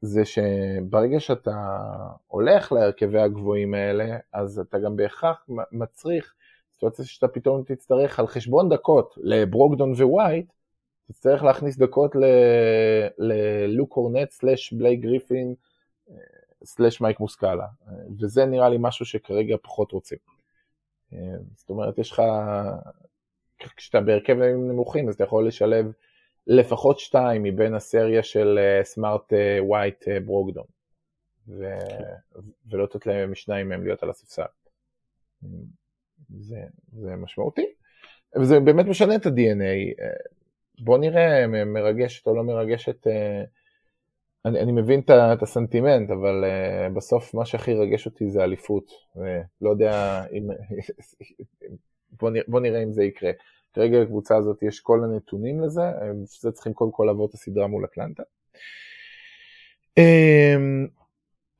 [0.00, 1.78] זה שברגע שאתה
[2.26, 6.34] הולך להרכבי הגבוהים האלה, אז אתה גם בהכרח מצריך
[6.72, 10.52] סיטואציה שאתה פתאום תצטרך על חשבון דקות לברוקדון ווייט,
[11.08, 12.16] תצטרך להכניס דקות
[13.18, 15.54] ללוק הורנט סלאש בליי גריפין
[16.64, 17.66] סלאש מייק מוסקאלה,
[18.20, 20.18] וזה נראה לי משהו שכרגע פחות רוצים.
[21.54, 22.22] זאת אומרת, יש לך
[23.76, 25.92] כשאתה בהרכב נמוכים אז אתה יכול לשלב
[26.46, 30.64] לפחות שתיים מבין הסריה של סמארט ווייט ברוקדון.
[31.48, 31.64] ו...
[32.70, 34.42] ולא לתת להם משניים מהם להיות על הספסל.
[36.38, 36.60] זה,
[36.92, 37.66] זה משמעותי,
[38.40, 40.02] וזה באמת משנה את ה-DNA.
[40.80, 43.06] בוא נראה מרגשת או לא מרגשת,
[44.44, 45.00] אני, אני מבין
[45.32, 46.44] את הסנטימנט, אבל
[46.96, 48.90] בסוף מה שהכי רגש אותי זה אליפות.
[49.60, 50.48] לא יודע אם...
[52.20, 53.30] בוא נראה, בוא נראה אם זה יקרה.
[53.74, 55.82] כרגע לקבוצה הזאת יש כל הנתונים לזה,
[56.40, 58.22] זה צריכים קודם כל לעבור את הסדרה מול אטלנטה.
[59.98, 60.86] אמ,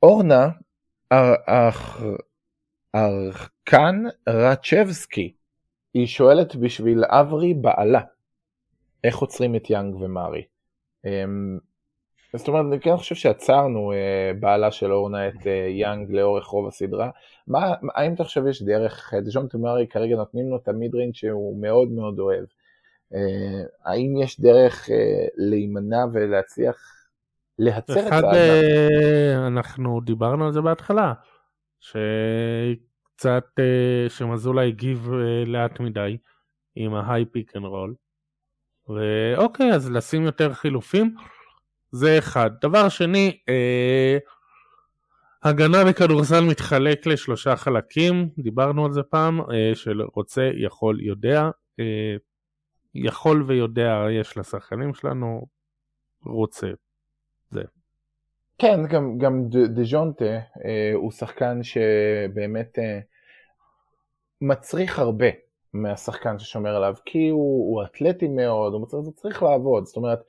[0.03, 0.49] אורנה
[2.95, 3.95] ארכן
[4.29, 5.33] רצ'בסקי,
[5.93, 8.01] היא שואלת בשביל אברי בעלה,
[9.03, 10.43] איך עוצרים את יאנג ומרי.
[12.33, 16.67] זאת אומרת, אני כן חושב שעצרנו אה, בעלה של אורנה את אה, יאנג לאורך רוב
[16.67, 17.09] הסדרה.
[17.47, 21.91] מה, האם אתה חושב יש דרך, דז'ון תמרי כרגע נותנים לו את המידרינג שהוא מאוד
[21.91, 22.45] מאוד אוהב.
[23.13, 24.89] אה, האם יש דרך
[25.37, 26.95] להימנע ולהצליח
[27.59, 31.13] לעצור את אחד, אה, אנחנו דיברנו על זה בהתחלה,
[31.79, 36.17] שקצת, אה, שמאזולה הגיב אה, לאט מדי
[36.75, 37.95] עם ה high pick and roll.
[38.89, 41.15] ואוקיי, אז לשים יותר חילופים,
[41.91, 42.49] זה אחד.
[42.61, 44.17] דבר שני, אה,
[45.43, 51.49] הגנה בכדורסל מתחלק לשלושה חלקים, דיברנו על זה פעם, אה, של רוצה, יכול, יודע.
[51.79, 52.15] אה,
[52.95, 55.45] יכול ויודע יש לשחקנים שלנו,
[56.25, 56.67] רוצה.
[57.49, 57.61] זה.
[58.57, 60.25] כן, גם, גם דז'ונטה
[60.65, 62.99] אה, הוא שחקן שבאמת אה,
[64.41, 65.27] מצריך הרבה
[65.73, 70.19] מהשחקן ששומר עליו, כי הוא, הוא אתלטי מאוד, הוא מצריך, צריך לעבוד, זאת אומרת,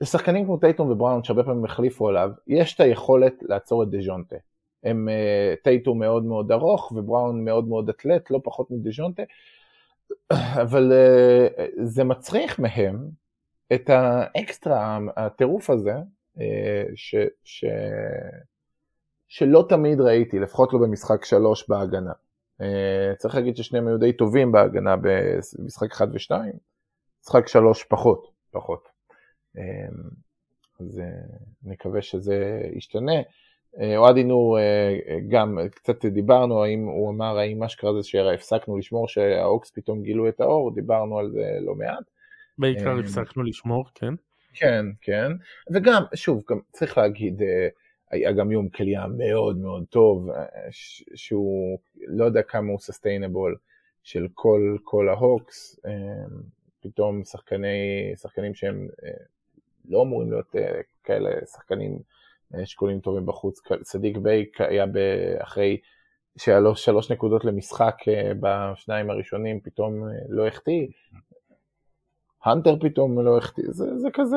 [0.00, 4.36] לשחקנים כמו טייטום ובראון שהרבה פעמים החליפו עליו, יש את היכולת לעצור את דז'ונטה.
[4.84, 9.22] הם אה, טייטום מאוד מאוד ארוך ובראון מאוד מאוד אתלט, לא פחות מדז'ונטה,
[10.62, 13.08] אבל אה, זה מצריך מהם
[13.72, 15.94] את האקסטרה, הטירוף הזה,
[16.40, 17.64] אה, ש, ש,
[19.28, 22.12] שלא תמיד ראיתי, לפחות לא במשחק שלוש בהגנה.
[23.18, 26.52] צריך להגיד ששניהם היו די טובים בהגנה במשחק אחד ושתיים,
[27.22, 28.97] משחק שלוש פחות, פחות.
[29.58, 29.62] אה,
[30.80, 31.02] אז
[31.62, 33.22] נקווה שזה ישתנה.
[33.96, 34.58] אוהדי נור
[35.28, 40.28] גם קצת דיברנו, האם הוא אמר האם מה שקרה זה שהפסקנו לשמור שהאוקס פתאום גילו
[40.28, 42.04] את האור, דיברנו על זה לא מעט.
[42.58, 44.14] בעיקר הפסקנו לשמור, כן.
[44.54, 45.32] כן, כן,
[45.74, 47.68] וגם, שוב, גם צריך להגיד, אה,
[48.10, 50.44] היה גם יום קליעה מאוד מאוד טוב, אה,
[51.14, 53.56] שהוא לא יודע כמה הוא sustainable
[54.02, 55.92] של כל, כל ההוקס, אה,
[56.80, 58.88] פתאום שחקני, שחקנים שהם
[59.88, 60.54] לא אמורים להיות
[61.04, 61.98] כאלה שחקנים
[62.64, 64.84] שקולעים טובים בחוץ, סדיק ביי היה
[65.38, 65.76] אחרי
[66.48, 67.94] לו שלוש נקודות למשחק
[68.40, 70.86] בשניים הראשונים, פתאום לא החטיא,
[72.44, 74.36] האנטר פתאום לא החטיא, זה, זה כזה,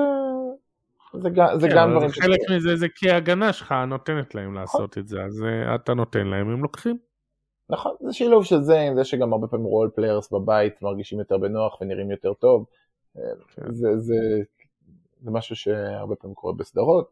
[1.13, 2.19] זה, זה כן, גם דברים ש...
[2.19, 6.27] חלק מזה זה כי ההגנה שלך נותנת להם לעשות את זה, אז אה, אתה נותן
[6.27, 6.97] להם, הם לוקחים.
[7.69, 11.37] נכון, זה שילוב של זה עם זה שגם הרבה פעמים role players בבית מרגישים יותר
[11.37, 12.65] בנוח ונראים יותר טוב.
[13.13, 13.21] כן.
[13.69, 14.15] זה, זה,
[15.21, 17.11] זה משהו שהרבה פעמים קורה בסדרות.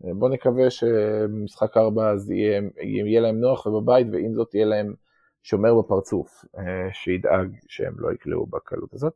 [0.00, 4.94] בוא נקווה שבמשחק 4 אז יהיה, יהיה להם נוח ובבית, ועם זאת יהיה להם
[5.42, 9.12] שומר בפרצוף, אה, שידאג שהם לא יקלעו בקלות הזאת.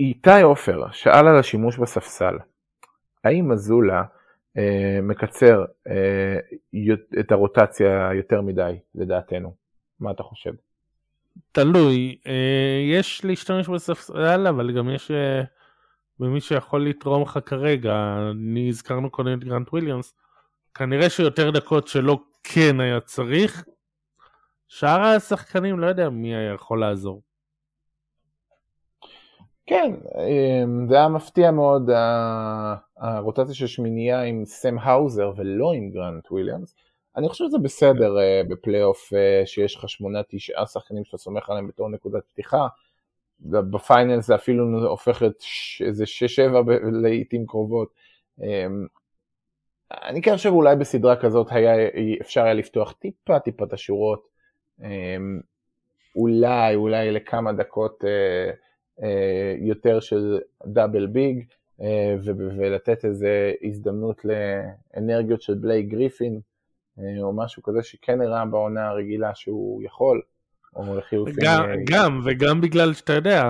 [0.00, 2.38] איתי עופר שאל על השימוש בספסל,
[3.24, 4.02] האם אזולה
[4.58, 6.38] אה, מקצר אה,
[7.20, 9.54] את הרוטציה יותר מדי לדעתנו?
[10.00, 10.52] מה אתה חושב?
[11.52, 15.42] תלוי, אה, יש להשתמש בספסל אבל גם יש אה,
[16.18, 20.14] במי שיכול לתרום לך כרגע, אני הזכרנו קודם את גרנט וויליאמס,
[20.74, 23.64] כנראה שיותר דקות שלא כן היה צריך,
[24.68, 27.22] שאר השחקנים לא יודע מי היה יכול לעזור.
[29.66, 31.90] כן, אמ, זה היה מפתיע מאוד
[32.96, 36.74] הרוטציה של שמינייה עם סם האוזר ולא עם גרנט וויליאמס.
[37.16, 41.68] אני חושב שזה בסדר אה, בפלייאוף אה, שיש לך שמונה תשעה שחקנים שאתה סומך עליהם
[41.68, 42.66] בתור נקודת פתיחה.
[43.40, 45.42] ב final זה אפילו הופך את
[45.80, 46.60] איזה שש שבע
[47.02, 47.88] לעיתים קרובות.
[48.40, 48.86] אמ,
[49.92, 51.72] אני כן חושב אולי בסדרה כזאת היה,
[52.20, 54.28] אפשר היה לפתוח טיפה טיפה את השורות.
[54.82, 55.40] אמ,
[56.16, 58.50] אולי, אולי לכמה דקות אה,
[59.02, 61.44] אה, יותר של דאבל ביג,
[61.80, 66.40] אה, ולתת איזה הזדמנות לאנרגיות של בלייק גריפין,
[67.22, 70.22] או משהו כזה שכן הראה בעונה הרגילה שהוא יכול,
[70.76, 71.34] או לחילופין...
[71.40, 73.44] גם, גם, וגם בגלל שאתה יודע,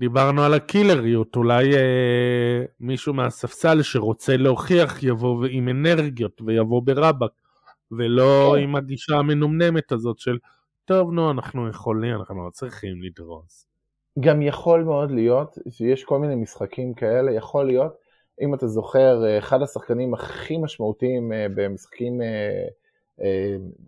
[0.00, 7.30] דיברנו על הקילריות, אולי אה, מישהו מהספסל שרוצה להוכיח יבוא עם אנרגיות ויבוא ברבק,
[7.92, 8.62] ולא כן.
[8.62, 10.38] עם הגישה המנומנמת הזאת של,
[10.84, 13.66] טוב נו, אנחנו יכולים, אנחנו לא צריכים לדרוס.
[14.20, 17.92] גם יכול מאוד להיות שיש כל מיני משחקים כאלה, יכול להיות,
[18.40, 22.20] אם אתה זוכר, אחד השחקנים הכי משמעותיים במשחקים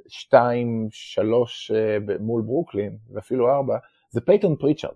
[0.09, 1.73] 2, 3
[2.21, 3.77] מול ברוקלין, ואפילו 4,
[4.11, 4.95] זה פייתון פריצ'ארד.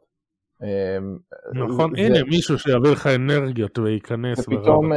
[0.62, 1.18] אמ,
[1.55, 4.39] נכון, זה, הנה מישהו שיביא לך אנרגיות וייכנס.
[4.39, 4.97] ופתאום, אה,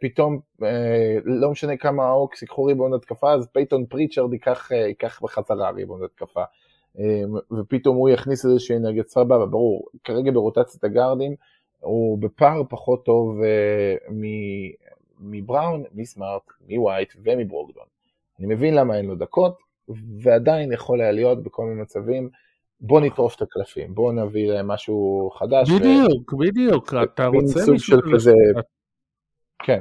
[0.00, 0.64] פתאום, אה,
[1.24, 6.04] לא משנה כמה הוקס ייקחו ריבאונד התקפה, אז פייתון פריצ'ארד ייקח, אה, ייקח בחזרה ריבאונד
[6.04, 6.42] התקפה.
[6.96, 7.00] אמ,
[7.60, 11.34] ופתאום הוא יכניס איזושהי אנרגיה סבבה, ברור, כרגע ברוטציית הגארדים
[11.80, 14.12] הוא בפער פחות טוב אה,
[15.20, 17.97] מבראון, מסמארט, מווייט ומברוקדון.
[18.38, 19.58] אני מבין למה אין לו דקות,
[20.22, 22.30] ועדיין יכול היה להיות בכל מיני מצבים.
[22.80, 25.70] בוא נטרוף את הקלפים, בוא נביא להם משהו חדש.
[25.70, 26.36] בדיוק, ו...
[26.38, 27.78] בדיוק, אתה רוצה מישהו...
[27.78, 28.32] של כזה...
[29.62, 29.80] כן.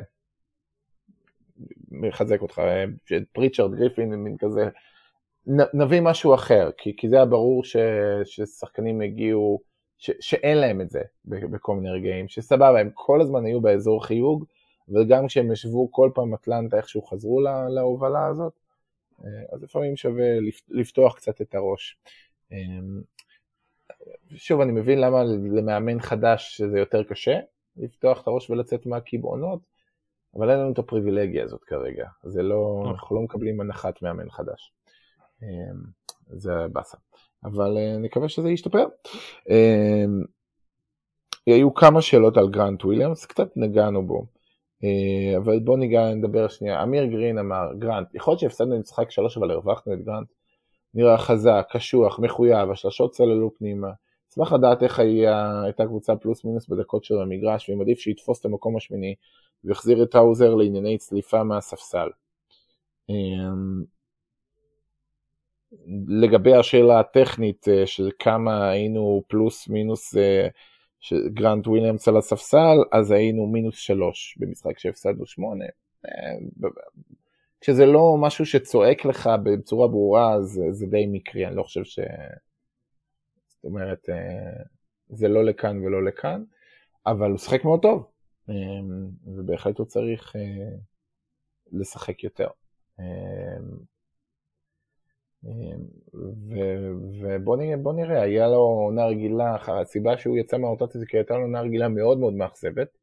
[1.92, 2.62] מחזק אותך,
[3.34, 4.70] פריצ'רד גריפין, מין כזה,
[5.48, 7.76] נ, נביא משהו אחר, כי, כי זה היה ברור ש,
[8.26, 9.62] ששחקנים הגיעו,
[9.98, 14.46] ש, שאין להם את זה בכל מיני רגעים, שסבבה, הם כל הזמן היו באזור חיוג,
[14.90, 18.54] וגם כשהם ישבו כל פעם אטלנטה איכשהו חזרו לה, להובלה הזאת,
[19.24, 20.26] אה, אז לפעמים שווה
[20.70, 21.98] לפתוח קצת את הראש.
[22.52, 23.02] אמ,
[24.36, 25.24] שוב, אני מבין למה
[25.58, 27.40] למאמן חדש זה יותר קשה,
[27.78, 29.60] לפתוח את הראש ולצאת מהקיבעונות,
[30.36, 32.92] אבל אין לנו את הפריבילגיה הזאת כרגע, זה לא, נכון.
[32.94, 34.74] אנחנו לא מקבלים הנחת מאמן חדש.
[35.44, 35.48] אמ,
[36.28, 36.98] זה באסה.
[37.44, 38.86] אבל אה, נקווה שזה ישתפר.
[41.46, 44.26] היו כמה שאלות על גרנט וויליאמס, קצת נגענו בו.
[44.84, 46.84] אה, אבל בוא ניגע, נדבר שנייה.
[46.84, 50.28] אמיר גרין אמר, גרנט, יכול להיות שהפסדנו משחק שלוש אבל הרווחנו את גרנט.
[50.94, 53.92] נראה חזק, קשוח, מחויב, השלשות צללו פנימה.
[54.32, 58.78] אשמח לדעת איך הייתה קבוצה פלוס מינוס בדקות של המגרש, ואם עדיף שיתפוס את המקום
[58.78, 59.16] השמיני
[59.64, 62.10] ויחזיר את האוזר לענייני צליפה מהספסל.
[63.10, 63.84] אמ,
[66.08, 70.16] לגבי השאלה הטכנית אה, של כמה היינו פלוס מינוס
[71.14, 75.66] אה, גרנט וויליאמס על הספסל, אז היינו מינוס שלוש במשחק שהפסדנו שמונה.
[76.06, 76.12] אה,
[77.62, 82.00] כשזה לא משהו שצועק לך בצורה ברורה, אז זה די מקרי, אני לא חושב ש...
[83.48, 84.64] זאת אומרת, אה,
[85.10, 86.44] זה לא לכאן ולא לכאן,
[87.06, 88.08] אבל הוא שחק מאוד טוב,
[88.50, 88.56] אה,
[89.26, 90.36] ובהחלט הוא צריך
[91.72, 92.48] לשחק יותר.
[97.22, 101.42] ובוא נראה, נראה, היה לו עונה רגילה, הסיבה שהוא יצא מהאוטציה זה כי הייתה לו
[101.42, 102.98] עונה רגילה מאוד מאוד מאכזבת,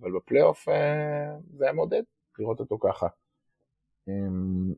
[0.00, 0.68] אבל בפלייאוף
[1.56, 2.02] זה היה מעודד.
[2.38, 3.06] לראות אותו ככה.
[4.08, 4.72] אמ,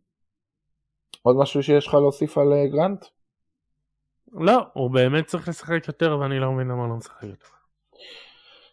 [1.23, 3.05] עוד משהו שיש לך להוסיף על אה, גרנט?
[4.33, 7.49] לא, הוא באמת צריך לשחק יותר ואני לא מבין למה הוא לא משחק יותר.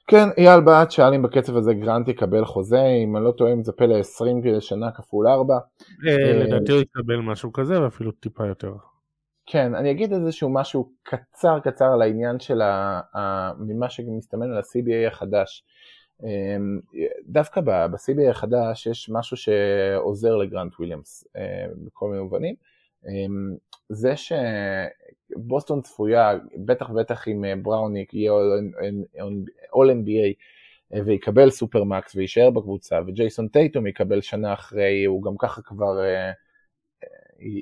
[0.08, 3.86] כן, אייל בעט שאל אם בקצב הזה גרנט יקבל חוזה, אם אני לא טועה, מצפה
[3.86, 5.53] ל-20 שנה כפול 4.
[6.08, 8.74] אה, אה, לדעתי הוא יקבל משהו כזה ואפילו טיפה יותר.
[9.45, 12.62] כן, אני אגיד איזשהו משהו קצר קצר על העניין של
[13.60, 15.64] ממה שמסתמן על ה-CBA החדש.
[16.24, 16.80] אמ,
[17.28, 22.56] דווקא ב-CBA החדש יש משהו שעוזר לגרנט וויליאמס אה, בכל מיני מובנים.
[23.08, 23.56] אמ,
[23.89, 24.14] זה
[25.36, 26.34] שבוסטון צפויה,
[26.66, 28.32] בטח ובטח אם אה, בראוניק יהיה
[29.74, 30.34] All NBA
[30.93, 35.99] אה, ויקבל סופרמקס ויישאר בקבוצה, וג'ייסון טייטום יקבל שנה אחרי, הוא גם ככה כבר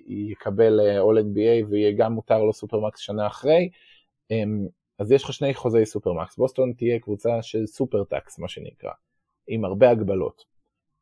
[0.07, 3.69] יקבל All NBA ויהיה גם מותר לו supermax שנה אחרי.
[4.31, 4.67] אמ,
[4.99, 8.91] אז יש לך שני חוזי supermax, בוסטון תהיה קבוצה של super tax מה שנקרא,
[9.47, 10.45] עם הרבה הגבלות.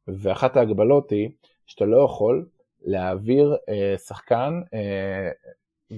[0.07, 1.29] ואחת ההגבלות היא
[1.67, 2.45] שאתה לא יכול
[2.82, 5.29] להעביר אה, שחקן אה,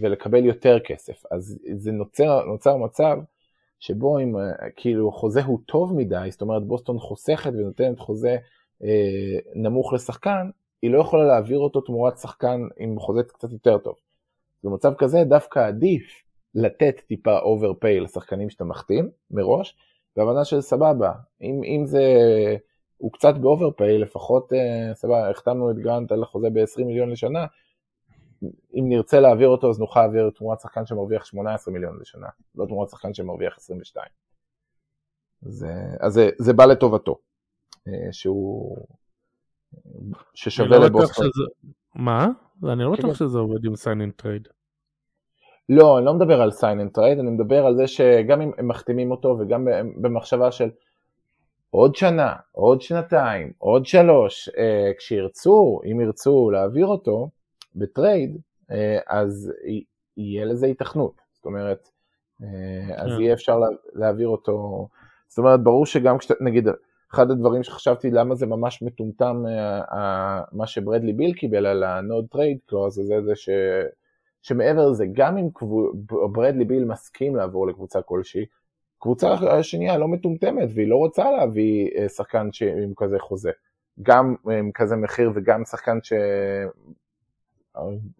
[0.01, 1.23] ולקבל יותר כסף.
[1.31, 3.17] אז זה נוצר, נוצר מצב
[3.79, 8.37] שבו אם אה, כאילו חוזה הוא טוב מדי, זאת אומרת בוסטון חוסכת ונותנת חוזה
[8.83, 10.49] אה, נמוך לשחקן,
[10.81, 13.95] היא לא יכולה להעביר אותו תמורת שחקן עם חוזה קצת יותר טוב.
[14.63, 16.23] במצב כזה דווקא עדיף
[16.55, 19.75] לתת טיפה overpay לשחקנים שאתה מחתים מראש,
[20.17, 21.11] והבנה של סבבה,
[21.41, 22.03] אם, אם זה,
[23.03, 27.45] הוא קצת ב overpay, לפחות אה, סבבה, החתמנו את גרנט על החוזה ב-20 מיליון לשנה,
[28.73, 32.89] אם נרצה להעביר אותו אז נוכל להעביר תמורת שחקן שמרוויח 18 מיליון לשנה, לא תמורת
[32.89, 34.07] שחקן שמרוויח 22.
[35.41, 37.17] זה, אז זה, זה בא לטובתו,
[37.87, 38.77] אה, שהוא,
[40.33, 41.25] ששווה לא לבוסטון.
[41.25, 41.43] שזה...
[41.95, 42.27] מה?
[42.63, 43.13] אני לא בטוח כן.
[43.13, 44.47] שזה עובד עם sign and trade.
[45.69, 48.67] לא, אני לא מדבר על sign and trade, אני מדבר על זה שגם אם הם
[48.67, 49.67] מחתימים אותו וגם
[50.01, 50.69] במחשבה של
[51.73, 57.29] עוד שנה, עוד שנתיים, עוד שלוש, אה, כשירצו, אם ירצו להעביר אותו
[57.75, 58.37] ב trade,
[58.71, 59.51] אה, אז
[60.17, 61.21] יהיה לזה היתכנות.
[61.31, 61.89] זאת אומרת,
[62.43, 62.47] אה,
[62.95, 63.21] אז כן.
[63.21, 64.87] יהיה אפשר לה, להעביר אותו.
[65.27, 66.67] זאת אומרת, ברור שגם כשאתה, נגיד,
[67.13, 69.43] אחד הדברים שחשבתי למה זה ממש מטומטם,
[70.51, 73.49] מה שברדלי ביל קיבל על ה-node trade clause, זה זה ש...
[74.41, 75.49] שמעבר לזה, גם אם
[76.31, 78.45] ברדלי ביל מסכים לעבור לקבוצה כלשהי,
[79.03, 82.49] קבוצה השנייה לא מטומטמת והיא לא רוצה להביא אה, שחקן
[82.83, 83.51] עם כזה חוזה.
[84.01, 85.97] גם עם כזה מחיר וגם שחקן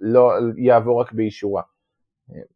[0.03, 1.61] שלא יעבור רק באישורה.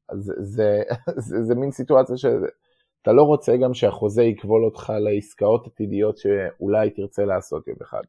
[0.09, 0.84] אז זה, זה,
[1.28, 7.25] זה, זה מין סיטואציה שאתה לא רוצה גם שהחוזה יכבול אותך לעסקאות עתידיות שאולי תרצה
[7.25, 8.01] לעשות יום אחד.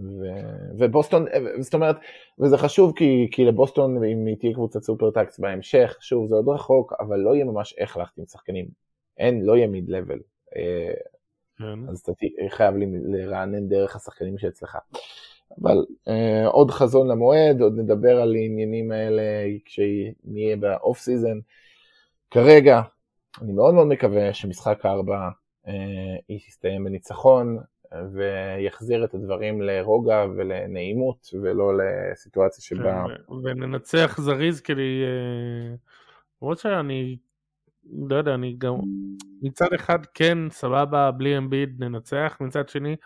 [0.00, 0.24] ו...
[0.78, 1.26] ובוסטון,
[1.60, 1.96] זאת אומרת,
[2.38, 6.92] וזה חשוב כי, כי לבוסטון, אם היא תהיה קבוצת סופרטקס בהמשך, שוב, זה עוד רחוק,
[7.00, 8.66] אבל לא יהיה ממש איך להחתים שחקנים.
[9.18, 10.18] אין, לא יהיה מיד לבל.
[10.56, 10.92] אה,
[11.58, 11.88] כן.
[11.88, 12.12] אז אתה
[12.48, 12.74] חייב
[13.04, 14.78] לרענן דרך השחקנים שאצלך.
[15.62, 19.22] אבל אה, עוד חזון למועד, עוד נדבר על העניינים האלה
[19.64, 21.38] כשנהיה ב off season.
[22.30, 22.80] כרגע,
[23.42, 25.28] אני מאוד מאוד מקווה שמשחק הארבע
[25.68, 27.58] אה, יסתיים בניצחון,
[28.12, 33.04] ויחזיר את הדברים לרוגע ולנעימות, ולא לסיטואציה שבה...
[33.06, 35.02] כן, וננצח זריז כדי...
[35.04, 35.74] אה,
[36.42, 37.16] למרות שאני
[37.92, 38.74] לא יודע, אני גם...
[39.42, 42.96] מצד אחד כן, סבבה, בלי אמביד ננצח, מצד שני,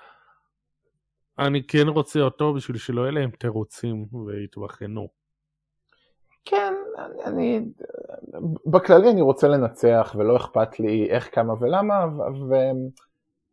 [1.38, 5.08] אני כן רוצה אותו בשביל שלא יהיה להם תירוצים ויתבחנו.
[6.44, 7.60] כן, אני, אני...
[8.66, 12.06] בכללי אני רוצה לנצח ולא אכפת לי איך, כמה ולמה,
[12.48, 12.54] ו...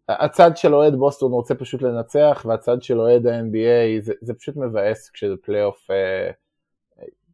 [0.09, 5.09] הצד של אוהד בוסטון רוצה פשוט לנצח, והצד של אוהד ה-NBA זה, זה פשוט מבאס
[5.09, 6.31] כשזה פלייאוף, אה,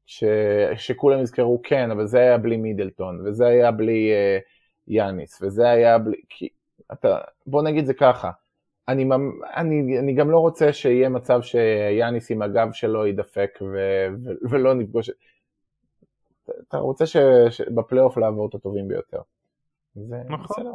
[0.05, 0.23] ש,
[0.75, 4.39] שכולם יזכרו כן, אבל זה היה בלי מידלטון, וזה היה בלי אה,
[4.87, 6.49] יאניס, וזה היה בלי, כי,
[6.93, 8.31] אתה, בוא נגיד זה ככה,
[8.87, 9.09] אני,
[9.55, 13.77] אני, אני גם לא רוצה שיהיה מצב שיאניס עם הגב שלו יידפק ו,
[14.23, 15.09] ו, ולא נפגוש,
[16.67, 17.05] אתה רוצה
[17.49, 19.19] שבפלייאוף לעבור את הטובים ביותר.
[19.95, 20.55] זה נכון.
[20.59, 20.73] בסדר.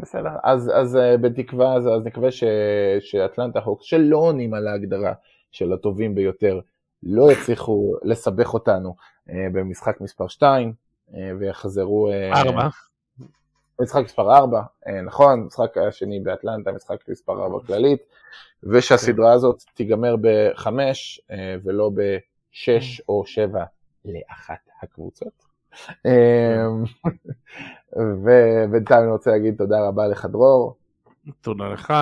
[0.00, 2.44] בסדר, אז, אז אה, בתקווה, אז, אז נקווה ש,
[3.00, 5.12] שאטלנטה הוקס, שלא עונים על ההגדרה
[5.50, 6.60] של הטובים ביותר,
[7.02, 8.94] לא יצליחו לסבך אותנו
[9.30, 10.72] אה, במשחק מספר 2,
[11.14, 12.10] אה, ויחזרו...
[12.32, 12.68] 4.
[13.82, 14.62] משחק מספר 4,
[15.06, 18.00] נכון, משחק השני באטלנטה, משחק מספר 4 כללית,
[18.62, 20.66] ושהסדרה הזאת תיגמר ב-5
[21.64, 23.64] ולא ב-6 או 7
[24.04, 25.49] לאחת הקבוצות.
[26.06, 26.84] אמ,
[27.96, 30.76] ובינתיים אני רוצה להגיד תודה רבה לך דרור.
[31.40, 31.94] תודה לך.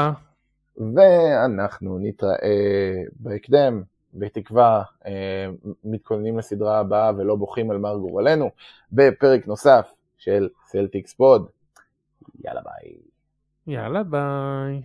[0.76, 3.82] ואנחנו נתראה בהקדם,
[4.14, 5.46] בתקווה אה,
[5.84, 8.50] מתכוננים לסדרה הבאה ולא בוכים על מר גורלנו,
[8.92, 11.48] בפרק נוסף של סלטיקס פוד.
[12.44, 12.94] יאללה ביי.
[13.66, 14.82] יאללה ביי.